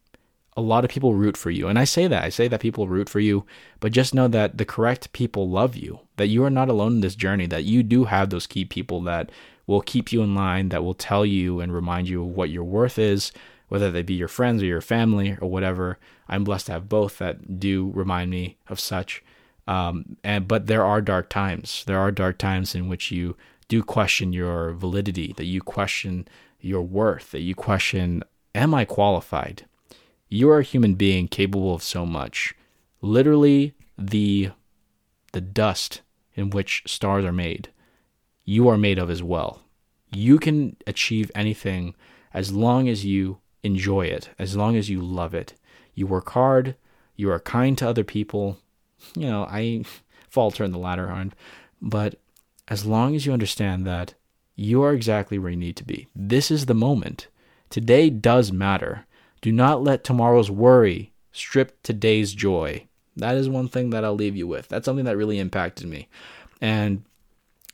A 0.57 0.61
lot 0.61 0.85
of 0.85 0.91
people 0.91 1.15
root 1.15 1.37
for 1.37 1.51
you. 1.51 1.69
And 1.69 1.79
I 1.79 1.85
say 1.85 2.07
that. 2.07 2.25
I 2.25 2.29
say 2.29 2.47
that 2.49 2.61
people 2.61 2.87
root 2.87 3.09
for 3.09 3.21
you, 3.21 3.47
but 3.81 3.93
just 3.93 4.15
know 4.15 4.29
that 4.29 4.59
the 4.59 4.65
correct 4.65 5.13
people 5.13 5.49
love 5.49 5.77
you, 5.77 6.01
that 6.17 6.27
you 6.27 6.45
are 6.45 6.51
not 6.51 6.69
alone 6.69 6.95
in 6.95 7.01
this 7.01 7.17
journey, 7.17 7.47
that 7.47 7.65
you 7.65 7.83
do 7.83 8.05
have 8.05 8.31
those 8.31 8.47
key 8.47 8.65
people 8.65 9.01
that 9.03 9.31
will 9.67 9.81
keep 9.81 10.13
you 10.13 10.23
in 10.23 10.35
line, 10.35 10.69
that 10.69 10.85
will 10.85 10.95
tell 10.95 11.25
you 11.25 11.61
and 11.61 11.73
remind 11.73 12.09
you 12.09 12.23
of 12.23 12.29
what 12.29 12.51
your 12.51 12.65
worth 12.65 12.99
is, 12.99 13.33
whether 13.69 13.91
they 13.91 14.03
be 14.03 14.13
your 14.13 14.29
friends 14.29 14.63
or 14.63 14.67
your 14.67 14.83
family 14.83 15.39
or 15.41 15.49
whatever. 15.49 15.99
I'm 16.29 16.45
blessed 16.45 16.67
to 16.67 16.73
have 16.73 16.89
both 16.89 17.19
that 17.19 17.59
do 17.59 17.91
remind 17.95 18.31
me 18.31 18.59
of 18.69 18.79
such. 18.79 19.25
Um, 19.67 20.17
and 20.23 20.47
but 20.47 20.67
there 20.67 20.85
are 20.85 21.01
dark 21.01 21.31
times. 21.31 21.85
There 21.87 21.99
are 21.99 22.11
dark 22.11 22.37
times 22.37 22.75
in 22.75 22.89
which 22.89 23.11
you 23.11 23.37
do 23.69 23.83
question 23.83 24.35
your 24.35 24.73
validity, 24.73 25.33
that 25.39 25.47
you 25.47 25.63
question 25.63 26.29
your 26.61 26.83
worth, 26.83 27.31
that 27.31 27.41
you 27.41 27.55
question, 27.55 28.23
am 28.55 28.75
I 28.75 28.85
qualified? 28.85 29.65
You 30.33 30.51
are 30.51 30.61
a 30.61 30.65
human 30.65 30.95
being 30.95 31.29
capable 31.29 31.75
of 31.75 31.83
so 31.83 32.07
much. 32.07 32.55
Literally 33.01 33.75
the 33.99 34.51
the 35.33 35.41
dust 35.41 36.03
in 36.35 36.51
which 36.51 36.83
stars 36.87 37.25
are 37.25 37.33
made 37.33 37.69
you 38.45 38.69
are 38.69 38.79
made 38.79 38.99
of 38.99 39.11
as 39.11 39.23
well. 39.23 39.61
You 40.11 40.39
can 40.39 40.77
achieve 40.87 41.31
anything 41.35 41.95
as 42.35 42.53
long 42.53 42.89
as 42.89 43.05
you 43.05 43.39
enjoy 43.63 44.07
it, 44.07 44.31
as 44.39 44.57
long 44.57 44.77
as 44.77 44.91
you 44.91 45.01
love 45.01 45.35
it. 45.35 45.55
You 45.95 46.07
work 46.07 46.31
hard, 46.31 46.75
you 47.17 47.31
are 47.31 47.41
kind 47.41 47.77
to 47.79 47.89
other 47.89 48.05
people. 48.05 48.59
You 49.15 49.27
know, 49.27 49.45
I 49.45 49.85
falter 50.29 50.65
in 50.65 50.73
the 50.73 50.79
latter 50.79 51.09
on, 51.11 51.33
but 51.81 52.17
as 52.69 52.87
long 52.87 53.15
as 53.15 53.27
you 53.27 53.33
understand 53.33 53.87
that 53.87 54.15
you 54.57 54.83
are 54.83 54.93
exactly 54.93 55.39
where 55.39 55.51
you 55.51 55.57
need 55.57 55.77
to 55.77 55.85
be. 55.85 56.09
This 56.15 56.51
is 56.51 56.67
the 56.67 56.75
moment. 56.75 57.29
Today 57.71 58.11
does 58.11 58.53
matter. 58.53 59.07
Do 59.43 59.53
not 59.53 59.83
let 59.83 60.05
tomorrow's 60.05 60.51
worry 60.51 61.13
strip 61.33 61.83
today's 61.83 62.33
joy. 62.33 62.87
That 63.17 63.37
is 63.37 63.49
one 63.49 63.69
thing 63.69 63.91
that 63.91 64.05
I'll 64.05 64.15
leave 64.15 64.37
you 64.37 64.47
with. 64.47 64.69
That's 64.69 64.87
something 64.87 65.05
that 65.05 65.17
really 65.17 65.39
impacted 65.39 65.87
me. 65.87 66.09
And 66.61 67.05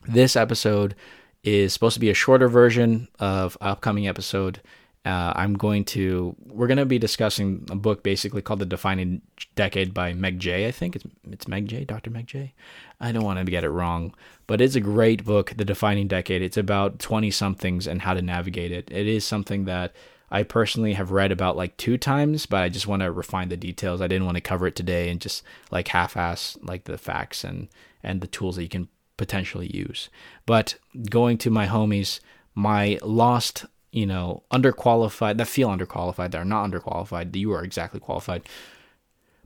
this 0.09 0.35
episode 0.35 0.97
is 1.45 1.73
supposed 1.73 1.95
to 1.95 2.01
be 2.01 2.11
a 2.11 2.15
shorter 2.15 2.49
version 2.49 3.09
of 3.21 3.57
upcoming 3.61 4.09
episode. 4.09 4.61
Uh, 5.05 5.33
I'm 5.37 5.55
going 5.55 5.85
to 5.85 6.35
we're 6.47 6.67
going 6.67 6.79
to 6.79 6.87
be 6.87 6.99
discussing 6.99 7.67
a 7.71 7.77
book 7.77 8.03
basically 8.03 8.43
called 8.43 8.59
The 8.59 8.67
Defining 8.67 9.23
Decade 9.55 9.95
by 9.95 10.13
Meg 10.13 10.41
Jay. 10.41 10.67
I 10.67 10.71
think 10.71 10.97
it's 10.97 11.05
it's 11.31 11.47
Meg 11.47 11.67
Jay. 11.67 11.85
Dr. 11.85 12.11
Meg 12.11 12.27
Jay. 12.27 12.55
I 13.01 13.13
don't 13.13 13.25
want 13.25 13.39
to 13.39 13.51
get 13.51 13.63
it 13.63 13.71
wrong, 13.71 14.15
but 14.47 14.61
it's 14.61 14.75
a 14.75 14.81
great 14.81 15.25
book, 15.25 15.55
The 15.57 15.65
Defining 15.65 16.09
Decade. 16.09 16.43
It's 16.43 16.57
about 16.57 16.99
20 16.99 17.31
somethings 17.31 17.87
and 17.87 18.03
how 18.03 18.15
to 18.15 18.23
navigate 18.23 18.73
it. 18.73 18.91
It 18.91 19.07
is 19.07 19.25
something 19.25 19.67
that 19.67 19.95
I 20.31 20.43
personally 20.43 20.93
have 20.93 21.11
read 21.11 21.33
about 21.33 21.57
like 21.57 21.77
two 21.77 21.97
times, 21.97 22.47
but 22.47 22.63
I 22.63 22.69
just 22.69 22.87
want 22.87 23.03
to 23.03 23.11
refine 23.11 23.49
the 23.49 23.57
details. 23.57 24.01
I 24.01 24.09
didn't 24.09 24.27
want 24.27 24.37
to 24.37 24.43
cover 24.43 24.67
it 24.67 24.77
today 24.77 25.09
and 25.09 25.21
just 25.21 25.43
like 25.71 25.89
half-ass 25.89 26.59
like 26.63 26.85
the 26.85 26.99
facts 26.99 27.45
and 27.45 27.69
and 28.03 28.21
the 28.21 28.27
tools 28.27 28.57
that 28.57 28.63
you 28.63 28.69
can 28.69 28.89
potentially 29.17 29.71
use. 29.75 30.09
But 30.47 30.77
going 31.11 31.39
to 31.39 31.51
my 31.51 31.67
homies, 31.67 32.21
my 32.55 32.99
lost, 33.03 33.67
you 33.91 34.07
know, 34.07 34.43
underqualified, 34.53 35.37
that 35.39 35.49
feel 35.49 35.69
underqualified, 35.69 36.31
that 36.31 36.41
are 36.41 36.45
not 36.45 36.71
underqualified, 36.71 37.35
you 37.37 37.53
are 37.53 37.65
exactly 37.65 38.01
qualified. 38.01 38.49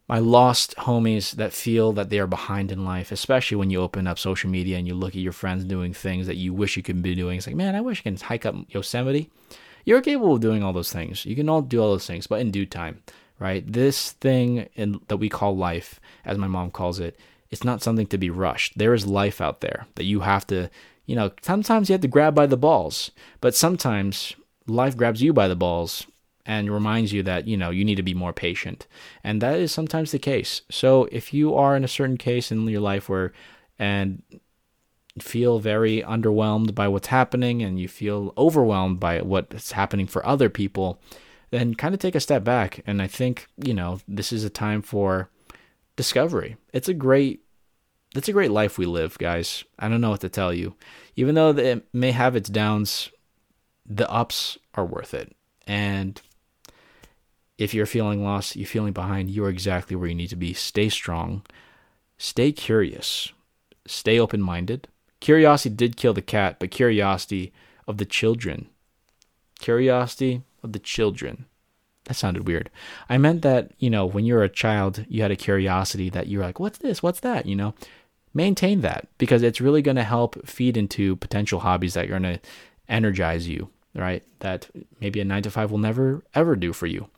My 0.08 0.18
lost 0.18 0.76
homies 0.76 1.32
that 1.36 1.52
feel 1.52 1.92
that 1.92 2.10
they 2.10 2.18
are 2.18 2.26
behind 2.26 2.70
in 2.70 2.84
life, 2.84 3.12
especially 3.12 3.56
when 3.56 3.70
you 3.70 3.80
open 3.80 4.06
up 4.06 4.18
social 4.18 4.50
media 4.50 4.76
and 4.76 4.86
you 4.86 4.94
look 4.94 5.14
at 5.14 5.22
your 5.22 5.32
friends 5.32 5.64
doing 5.64 5.94
things 5.94 6.26
that 6.26 6.36
you 6.36 6.52
wish 6.52 6.76
you 6.76 6.82
could 6.82 7.02
be 7.02 7.14
doing. 7.14 7.38
It's 7.38 7.46
like, 7.46 7.56
man, 7.56 7.74
I 7.74 7.80
wish 7.80 8.00
I 8.00 8.02
can 8.02 8.16
hike 8.16 8.44
up 8.44 8.56
Yosemite. 8.68 9.30
You're 9.84 10.00
capable 10.00 10.34
of 10.34 10.40
doing 10.40 10.62
all 10.62 10.72
those 10.72 10.92
things. 10.92 11.24
You 11.26 11.36
can 11.36 11.48
all 11.48 11.62
do 11.62 11.80
all 11.80 11.90
those 11.90 12.06
things, 12.06 12.26
but 12.26 12.40
in 12.40 12.50
due 12.50 12.66
time, 12.66 13.02
right? 13.38 13.70
This 13.70 14.12
thing 14.12 14.68
in, 14.74 15.00
that 15.08 15.16
we 15.16 15.28
call 15.28 15.56
life, 15.56 16.00
as 16.24 16.38
my 16.38 16.46
mom 16.46 16.70
calls 16.70 17.00
it, 17.00 17.18
it's 17.50 17.64
not 17.64 17.82
something 17.82 18.06
to 18.06 18.18
be 18.18 18.30
rushed. 18.30 18.78
There 18.78 18.94
is 18.94 19.06
life 19.06 19.40
out 19.40 19.60
there 19.60 19.86
that 19.96 20.04
you 20.04 20.20
have 20.20 20.46
to, 20.46 20.70
you 21.06 21.14
know, 21.14 21.32
sometimes 21.42 21.88
you 21.88 21.94
have 21.94 22.00
to 22.00 22.08
grab 22.08 22.34
by 22.34 22.46
the 22.46 22.56
balls, 22.56 23.10
but 23.40 23.54
sometimes 23.54 24.34
life 24.66 24.96
grabs 24.96 25.22
you 25.22 25.32
by 25.32 25.48
the 25.48 25.56
balls 25.56 26.06
and 26.46 26.72
reminds 26.72 27.12
you 27.12 27.22
that, 27.22 27.46
you 27.46 27.56
know, 27.56 27.70
you 27.70 27.84
need 27.84 27.96
to 27.96 28.02
be 28.02 28.14
more 28.14 28.32
patient. 28.32 28.86
And 29.22 29.40
that 29.42 29.58
is 29.58 29.70
sometimes 29.70 30.10
the 30.10 30.18
case. 30.18 30.62
So 30.70 31.08
if 31.12 31.32
you 31.34 31.54
are 31.54 31.76
in 31.76 31.84
a 31.84 31.88
certain 31.88 32.16
case 32.16 32.50
in 32.50 32.66
your 32.66 32.80
life 32.80 33.08
where, 33.08 33.32
and 33.78 34.22
feel 35.18 35.58
very 35.58 36.02
underwhelmed 36.02 36.74
by 36.74 36.88
what's 36.88 37.08
happening 37.08 37.62
and 37.62 37.78
you 37.78 37.88
feel 37.88 38.32
overwhelmed 38.36 38.98
by 38.98 39.20
what's 39.20 39.72
happening 39.72 40.06
for 40.06 40.24
other 40.26 40.48
people, 40.48 41.00
then 41.50 41.74
kind 41.74 41.94
of 41.94 42.00
take 42.00 42.14
a 42.14 42.20
step 42.20 42.42
back. 42.44 42.82
And 42.86 43.02
I 43.02 43.06
think, 43.06 43.46
you 43.56 43.74
know, 43.74 44.00
this 44.08 44.32
is 44.32 44.44
a 44.44 44.50
time 44.50 44.80
for 44.80 45.28
discovery. 45.96 46.56
It's 46.72 46.88
a 46.88 46.94
great 46.94 47.40
it's 48.14 48.28
a 48.28 48.32
great 48.32 48.50
life 48.50 48.76
we 48.76 48.84
live, 48.84 49.16
guys. 49.16 49.64
I 49.78 49.88
don't 49.88 50.02
know 50.02 50.10
what 50.10 50.20
to 50.20 50.28
tell 50.28 50.52
you. 50.52 50.74
Even 51.16 51.34
though 51.34 51.50
it 51.50 51.86
may 51.94 52.10
have 52.12 52.36
its 52.36 52.50
downs, 52.50 53.10
the 53.86 54.10
ups 54.10 54.58
are 54.74 54.84
worth 54.84 55.14
it. 55.14 55.34
And 55.66 56.20
if 57.56 57.72
you're 57.72 57.86
feeling 57.86 58.22
lost, 58.22 58.54
you're 58.54 58.66
feeling 58.66 58.92
behind, 58.92 59.30
you're 59.30 59.48
exactly 59.48 59.96
where 59.96 60.08
you 60.08 60.14
need 60.14 60.28
to 60.28 60.36
be. 60.36 60.52
Stay 60.52 60.90
strong. 60.90 61.42
Stay 62.18 62.52
curious. 62.52 63.32
Stay 63.86 64.18
open 64.18 64.42
minded. 64.42 64.88
Curiosity 65.22 65.72
did 65.72 65.96
kill 65.96 66.12
the 66.12 66.20
cat, 66.20 66.56
but 66.58 66.72
curiosity 66.72 67.52
of 67.86 67.98
the 67.98 68.04
children. 68.04 68.68
Curiosity 69.60 70.42
of 70.64 70.72
the 70.72 70.80
children 70.80 71.46
that 72.06 72.14
sounded 72.14 72.48
weird. 72.48 72.70
I 73.08 73.18
meant 73.18 73.42
that, 73.42 73.70
you 73.78 73.88
know, 73.88 74.04
when 74.04 74.24
you're 74.24 74.42
a 74.42 74.48
child, 74.48 75.06
you 75.08 75.22
had 75.22 75.30
a 75.30 75.36
curiosity 75.36 76.10
that 76.10 76.26
you're 76.26 76.42
like, 76.42 76.58
what's 76.58 76.78
this? 76.78 77.04
What's 77.04 77.20
that? 77.20 77.46
You 77.46 77.54
know, 77.54 77.72
maintain 78.34 78.80
that 78.80 79.06
because 79.16 79.44
it's 79.44 79.60
really 79.60 79.80
going 79.80 79.96
to 79.96 80.02
help 80.02 80.44
feed 80.44 80.76
into 80.76 81.14
potential 81.14 81.60
hobbies 81.60 81.94
that 81.94 82.06
are 82.06 82.18
going 82.18 82.24
to 82.24 82.40
energize 82.88 83.46
you, 83.46 83.68
right? 83.94 84.24
That 84.40 84.70
maybe 85.00 85.20
a 85.20 85.24
nine 85.24 85.44
to 85.44 85.52
five 85.52 85.70
will 85.70 85.78
never, 85.78 86.24
ever 86.34 86.56
do 86.56 86.72
for 86.72 86.88
you. 86.88 87.08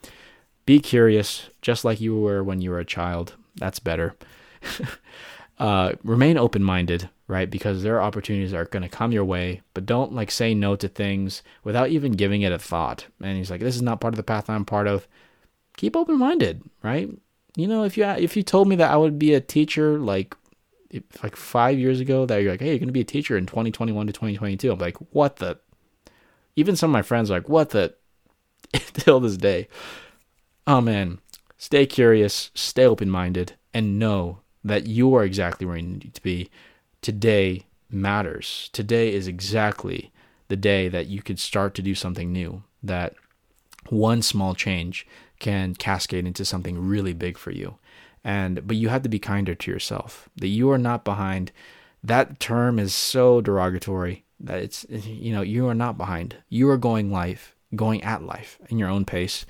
Be 0.67 0.79
curious, 0.79 1.49
just 1.63 1.87
like 1.87 2.03
you 2.03 2.15
were 2.21 2.45
when 2.45 2.61
you 2.61 2.69
were 2.69 2.81
a 2.81 2.85
child. 2.85 3.33
That's 3.57 3.79
better. 3.79 4.15
uh, 5.59 5.93
remain 6.03 6.37
open 6.37 6.63
minded, 6.63 7.09
right? 7.29 7.49
Because 7.49 7.83
there 7.83 7.97
are 7.97 8.03
opportunities 8.03 8.51
that 8.51 8.59
are 8.59 8.65
going 8.65 8.83
to 8.83 8.89
come 8.89 9.13
your 9.13 9.25
way, 9.25 9.63
but 9.73 9.87
don't 9.87 10.13
like 10.13 10.31
say 10.31 10.55
no 10.55 10.77
to 10.77 10.89
things 10.89 11.43
without 11.63 11.91
even 11.91 12.13
giving 12.13 12.43
it 12.43 12.53
a 12.53 12.59
thought. 12.59 13.07
And 13.21 13.37
he's 13.37 13.51
like, 13.51 13.61
this 13.61 13.77
is 13.77 13.83
not 13.83 14.01
part 14.01 14.15
of 14.15 14.17
the 14.17 14.23
path 14.23 14.51
I'm 14.51 14.65
part 14.65 14.87
of. 14.87 15.07
Keep 15.77 15.97
open 15.97 16.19
minded, 16.19 16.63
right? 16.83 17.09
You 17.57 17.69
know, 17.69 17.85
if 17.85 17.97
you 17.97 18.05
if 18.05 18.37
you 18.37 18.43
told 18.43 18.69
me 18.69 18.77
that 18.77 18.91
I 18.91 18.97
would 18.97 19.19
be 19.19 19.35
a 19.35 19.41
teacher 19.41 19.99
like 19.99 20.35
like 21.23 21.37
five 21.37 21.79
years 21.79 22.01
ago, 22.01 22.27
that 22.27 22.39
you're 22.39 22.53
like, 22.53 22.61
hey, 22.61 22.71
you're 22.71 22.79
going 22.79 22.89
to 22.89 22.93
be 22.93 23.01
a 23.01 23.05
teacher 23.05 23.37
in 23.37 23.47
2021 23.47 24.07
to 24.07 24.13
2022, 24.13 24.73
I'm 24.73 24.79
like, 24.79 24.97
what 25.13 25.37
the? 25.37 25.59
Even 26.57 26.77
some 26.77 26.91
of 26.91 26.93
my 26.93 27.03
friends 27.03 27.31
are 27.31 27.35
like, 27.35 27.49
what 27.49 27.71
the? 27.71 27.95
Till 28.73 29.21
this 29.21 29.37
day. 29.37 29.69
Oh 30.67 30.81
man, 30.81 31.19
stay 31.59 31.87
curious, 31.87 32.51
stay 32.55 32.85
open 32.85 33.11
minded, 33.11 33.55
and 33.73 33.99
know 33.99 34.41
that 34.65 34.87
you 34.87 35.15
are 35.15 35.25
exactly 35.25 35.67
where 35.67 35.77
you 35.77 35.83
need 35.83 36.15
to 36.15 36.23
be 36.23 36.51
today 37.03 37.67
matters. 37.91 38.71
Today 38.73 39.13
is 39.13 39.29
exactly 39.29 40.11
the 40.49 40.57
day 40.57 40.89
that 40.89 41.07
you 41.07 41.23
could 41.23 41.39
start 41.39 41.75
to 41.75 41.83
do 41.83 41.95
something 41.95 42.33
new, 42.33 42.63
that 42.83 43.15
one 43.89 44.23
small 44.23 44.55
change 44.55 45.07
can 45.39 45.75
cascade 45.75 46.27
into 46.27 46.45
something 46.45 46.79
really 46.79 47.13
big 47.13 47.37
for 47.37 47.51
you. 47.51 47.77
And 48.23 48.67
but 48.67 48.77
you 48.77 48.89
have 48.89 49.03
to 49.03 49.09
be 49.09 49.19
kinder 49.19 49.55
to 49.55 49.71
yourself. 49.71 50.31
That 50.37 50.49
you 50.49 50.71
are 50.71 50.79
not 50.79 51.05
behind. 51.05 51.53
That 52.03 52.41
term 52.41 52.79
is 52.79 52.95
so 52.95 53.41
derogatory 53.41 54.25
that 54.41 54.61
it's 54.61 54.87
you 54.89 55.33
know, 55.33 55.43
you 55.43 55.69
are 55.69 55.75
not 55.75 55.99
behind. 55.99 56.37
You 56.49 56.71
are 56.71 56.79
going 56.79 57.13
life, 57.13 57.55
going 57.75 58.03
at 58.03 58.23
life 58.23 58.59
in 58.69 58.79
your 58.79 58.89
own 58.89 59.05
pace 59.05 59.45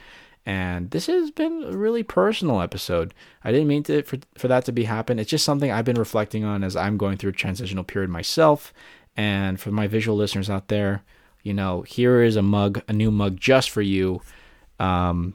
and 0.46 0.90
this 0.90 1.06
has 1.06 1.30
been 1.30 1.64
a 1.64 1.76
really 1.76 2.02
personal 2.02 2.60
episode. 2.60 3.14
I 3.42 3.52
didn't 3.52 3.68
mean 3.68 3.82
to 3.84 4.02
for, 4.02 4.18
for 4.36 4.48
that 4.48 4.64
to 4.66 4.72
be 4.72 4.84
happen. 4.84 5.18
It's 5.18 5.30
just 5.30 5.44
something 5.44 5.70
I've 5.70 5.84
been 5.84 5.98
reflecting 5.98 6.44
on 6.44 6.62
as 6.62 6.76
I'm 6.76 6.98
going 6.98 7.16
through 7.16 7.30
a 7.30 7.34
transitional 7.34 7.84
period 7.84 8.10
myself. 8.10 8.72
And 9.16 9.58
for 9.58 9.70
my 9.70 9.86
visual 9.86 10.16
listeners 10.16 10.50
out 10.50 10.68
there, 10.68 11.02
you 11.42 11.54
know, 11.54 11.82
here 11.82 12.22
is 12.22 12.36
a 12.36 12.42
mug, 12.42 12.82
a 12.88 12.92
new 12.92 13.10
mug 13.10 13.38
just 13.38 13.70
for 13.70 13.82
you. 13.82 14.20
Um, 14.78 15.34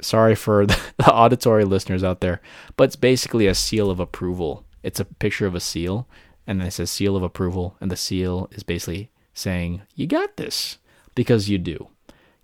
sorry 0.00 0.34
for 0.34 0.66
the, 0.66 0.80
the 0.98 1.12
auditory 1.12 1.64
listeners 1.64 2.04
out 2.04 2.20
there, 2.20 2.40
but 2.76 2.84
it's 2.84 2.96
basically 2.96 3.46
a 3.46 3.54
seal 3.54 3.90
of 3.90 4.00
approval. 4.00 4.64
It's 4.82 5.00
a 5.00 5.04
picture 5.04 5.46
of 5.46 5.54
a 5.54 5.60
seal, 5.60 6.06
and 6.46 6.62
it 6.62 6.70
says 6.72 6.90
seal 6.90 7.16
of 7.16 7.22
approval, 7.22 7.76
and 7.80 7.90
the 7.90 7.96
seal 7.96 8.48
is 8.52 8.62
basically 8.62 9.10
saying, 9.34 9.82
You 9.94 10.06
got 10.06 10.36
this, 10.36 10.78
because 11.14 11.48
you 11.48 11.58
do. 11.58 11.88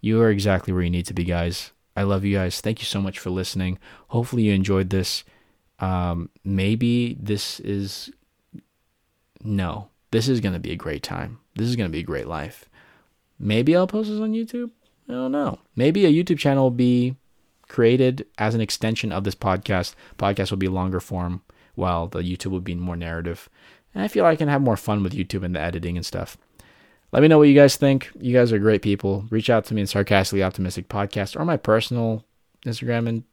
You 0.01 0.21
are 0.21 0.31
exactly 0.31 0.73
where 0.73 0.83
you 0.83 0.91
need 0.91 1.07
to 1.07 1.15
be, 1.15 1.25
guys. 1.25 1.71
I 1.97 2.03
love 2.05 2.25
you 2.25 2.37
guys. 2.37 2.61
Thank 2.61 2.81
you 2.81 2.87
so 2.87 3.01
much 3.01 3.19
for 3.19 3.31
listening. 3.31 3.79
Hopefully, 4.09 4.45
you 4.45 4.53
enjoyed 4.53 4.91
this. 4.91 5.25
Um, 5.79 6.31
maybe 6.45 7.17
this 7.21 7.61
is. 7.61 8.11
No, 9.45 9.89
this 10.13 10.29
is 10.29 10.41
going 10.41 10.55
to 10.55 10.61
be 10.61 10.71
a 10.71 10.77
great 10.77 11.03
time. 11.03 11.39
This 11.57 11.69
is 11.69 11.77
going 11.77 11.89
to 11.89 11.93
be 11.93 12.01
a 12.01 12.05
great 12.05 12.29
life. 12.29 12.67
Maybe 13.39 13.75
I'll 13.75 13.89
post 13.89 14.09
this 14.09 14.21
on 14.21 14.33
YouTube. 14.33 14.71
I 15.09 15.15
don't 15.15 15.33
know. 15.33 15.59
Maybe 15.75 16.07
a 16.07 16.13
YouTube 16.13 16.39
channel 16.39 16.65
will 16.65 16.71
be 16.71 17.17
created 17.69 18.27
as 18.39 18.55
an 18.55 18.61
extension 18.61 19.11
of 19.11 19.25
this 19.25 19.35
podcast. 19.35 19.95
Podcast 20.19 20.51
will 20.51 20.59
be 20.59 20.69
longer 20.69 21.01
form, 21.01 21.43
while 21.75 22.07
the 22.07 22.21
YouTube 22.21 22.53
will 22.53 22.61
be 22.61 22.75
more 22.75 22.97
narrative. 22.97 23.49
And 23.95 24.05
I 24.05 24.09
feel 24.09 24.25
like 24.25 24.35
I 24.35 24.37
can 24.37 24.49
have 24.49 24.63
more 24.63 24.77
fun 24.77 25.03
with 25.03 25.13
YouTube 25.13 25.43
and 25.43 25.55
the 25.55 25.61
editing 25.61 25.97
and 25.97 26.07
stuff. 26.07 26.39
Let 27.13 27.21
me 27.21 27.29
know 27.29 27.37
what 27.37 27.49
you 27.49 27.55
guys 27.55 27.77
think. 27.77 28.11
You 28.19 28.33
guys 28.33 28.53
are 28.53 28.59
great 28.59 28.81
people. 28.81 29.27
Reach 29.29 29.51
out 29.51 29.67
to 29.67 29.75
me 29.75 29.83
in 29.83 29.87
Sarcastically 29.87 30.43
Optimistic 30.43 30.89
Podcast 30.89 31.39
or 31.39 31.45
my 31.45 31.59
personal 31.59 32.25
Instagram 32.65 33.07
and 33.07 33.25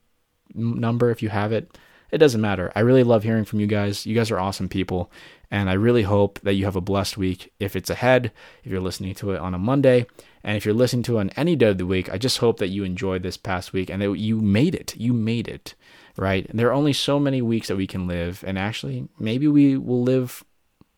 number 0.53 1.11
if 1.11 1.23
you 1.23 1.29
have 1.29 1.53
it. 1.53 1.77
It 2.11 2.17
doesn't 2.17 2.41
matter. 2.41 2.73
I 2.75 2.81
really 2.81 3.03
love 3.03 3.23
hearing 3.23 3.45
from 3.45 3.61
you 3.61 3.67
guys. 3.67 4.05
You 4.05 4.15
guys 4.15 4.31
are 4.31 4.39
awesome 4.39 4.67
people. 4.67 5.09
And 5.49 5.69
I 5.69 5.73
really 5.73 6.03
hope 6.03 6.41
that 6.41 6.55
you 6.55 6.65
have 6.65 6.75
a 6.75 6.81
blessed 6.81 7.17
week. 7.17 7.53
If 7.57 7.73
it's 7.73 7.89
ahead, 7.89 8.33
if 8.65 8.71
you're 8.71 8.81
listening 8.81 9.15
to 9.15 9.31
it 9.31 9.39
on 9.39 9.53
a 9.53 9.59
Monday, 9.59 10.07
and 10.43 10.57
if 10.57 10.65
you're 10.65 10.73
listening 10.73 11.03
to 11.03 11.17
it 11.17 11.21
on 11.21 11.29
any 11.37 11.55
day 11.55 11.69
of 11.69 11.77
the 11.77 11.85
week, 11.85 12.11
I 12.11 12.17
just 12.17 12.39
hope 12.39 12.59
that 12.59 12.67
you 12.67 12.83
enjoyed 12.83 13.23
this 13.23 13.37
past 13.37 13.71
week 13.71 13.89
and 13.89 14.01
that 14.01 14.17
you 14.17 14.41
made 14.41 14.75
it. 14.75 14.97
You 14.97 15.13
made 15.13 15.47
it, 15.47 15.75
right? 16.17 16.45
And 16.49 16.59
there 16.59 16.67
are 16.67 16.73
only 16.73 16.93
so 16.93 17.17
many 17.17 17.41
weeks 17.41 17.69
that 17.69 17.77
we 17.77 17.87
can 17.87 18.07
live. 18.07 18.43
And 18.45 18.59
actually, 18.59 19.07
maybe 19.17 19.47
we 19.47 19.77
will 19.77 20.03
live, 20.03 20.43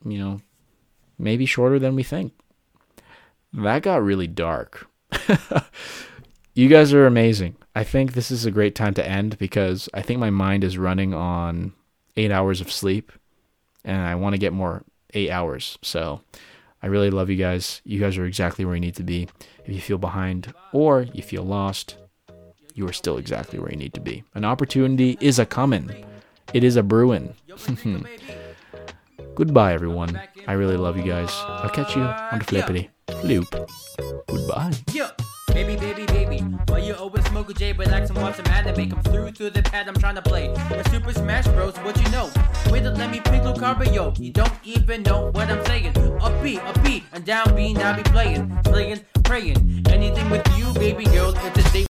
you 0.04 0.18
know, 0.18 0.42
maybe 1.20 1.46
shorter 1.46 1.78
than 1.78 1.94
we 1.94 2.02
think 2.02 2.34
that 3.54 3.84
got 3.84 4.04
really 4.04 4.28
dark. 4.28 4.88
you 6.54 6.68
guys 6.68 6.94
are 6.94 7.06
amazing. 7.06 7.56
I 7.76 7.84
think 7.84 8.14
this 8.14 8.32
is 8.32 8.46
a 8.46 8.52
great 8.52 8.76
time 8.76 8.94
to 8.96 9.08
end 9.08 9.38
because 9.38 9.90
I 9.94 10.02
think 10.02 10.20
my 10.20 10.30
mind 10.30 10.64
is 10.64 10.78
running 10.78 11.14
on 11.14 11.74
eight 12.18 12.32
hours 12.32 12.62
of 12.62 12.72
sleep 12.72 13.12
and 13.84 14.02
I 14.02 14.16
want 14.16 14.34
to 14.34 14.40
get 14.40 14.54
more 14.54 14.84
eight 15.14 15.30
hours. 15.30 15.78
So 15.82 16.22
I 16.82 16.88
really 16.88 17.10
love 17.10 17.30
you 17.30 17.38
guys. 17.38 17.82
You 17.84 18.00
guys 18.00 18.18
are 18.18 18.26
exactly 18.26 18.66
where 18.66 18.76
you 18.76 18.82
need 18.82 18.96
to 18.96 19.04
be. 19.04 19.28
If 19.66 19.74
you 19.74 19.82
feel 19.82 19.98
behind 19.98 20.54
or 20.74 21.04
you 21.14 21.24
feel 21.24 21.44
lost, 21.44 21.98
you 22.74 22.88
are 22.88 22.94
still 22.94 23.18
exactly 23.18 23.60
where 23.60 23.72
you 23.72 23.78
need 23.78 23.94
to 23.94 24.02
be. 24.02 24.24
An 24.34 24.46
opportunity 24.46 25.18
is 25.20 25.40
a 25.40 25.46
coming. 25.46 26.06
It 26.54 26.64
is 26.64 26.76
a 26.76 26.84
brewing. 26.84 27.36
Goodbye, 29.36 29.74
everyone. 29.74 30.22
I 30.48 30.54
really 30.54 30.78
love 30.78 30.98
you 30.98 31.04
guys. 31.04 31.32
I'll 31.48 31.70
catch 31.70 31.96
you 31.96 32.02
on 32.02 32.40
the 32.40 32.46
flippity 32.46 32.90
loop. 33.24 33.48
Goodbye. 34.28 34.72
Yeah. 34.94 35.12
Baby, 35.54 35.76
baby, 35.76 36.06
baby, 36.06 36.38
why 36.68 36.78
you 36.78 36.96
always 36.96 37.26
smoke 37.26 37.50
a 37.50 37.54
J 37.54 37.74
but 37.74 37.88
like 37.88 38.08
some 38.08 38.16
watch 38.22 38.38
some 38.38 38.48
anime 38.48 38.90
Come 38.90 39.04
through 39.04 39.32
through 39.32 39.50
the 39.50 39.62
pad 39.62 39.90
I'm 39.90 39.96
trying 39.96 40.16
to 40.16 40.22
play 40.22 40.48
A 40.48 40.90
Super 40.90 41.12
Smash 41.12 41.46
Bros, 41.48 41.76
what 41.80 42.02
you 42.02 42.10
know? 42.10 42.32
Wait 42.70 42.84
to 42.84 42.92
let 42.92 43.12
me 43.12 43.20
pick 43.20 43.44
Luke 43.44 43.60
Carbo, 43.60 43.84
You 43.84 44.32
don't 44.32 44.54
even 44.64 45.04
know 45.04 45.30
what 45.32 45.52
I'm 45.52 45.64
saying 45.66 45.98
Up 46.22 46.42
B, 46.42 46.58
up 46.58 46.82
B, 46.84 47.04
and 47.12 47.26
down 47.26 47.54
B, 47.54 47.74
now 47.74 47.98
be 47.98 48.04
playing 48.04 48.50
Playing, 48.64 49.02
praying 49.26 49.86
Anything 49.90 50.30
with 50.30 50.48
you, 50.58 50.74
baby 50.76 51.04
girl, 51.04 51.34
it's 51.36 51.68
a 51.68 51.74
date 51.74 51.91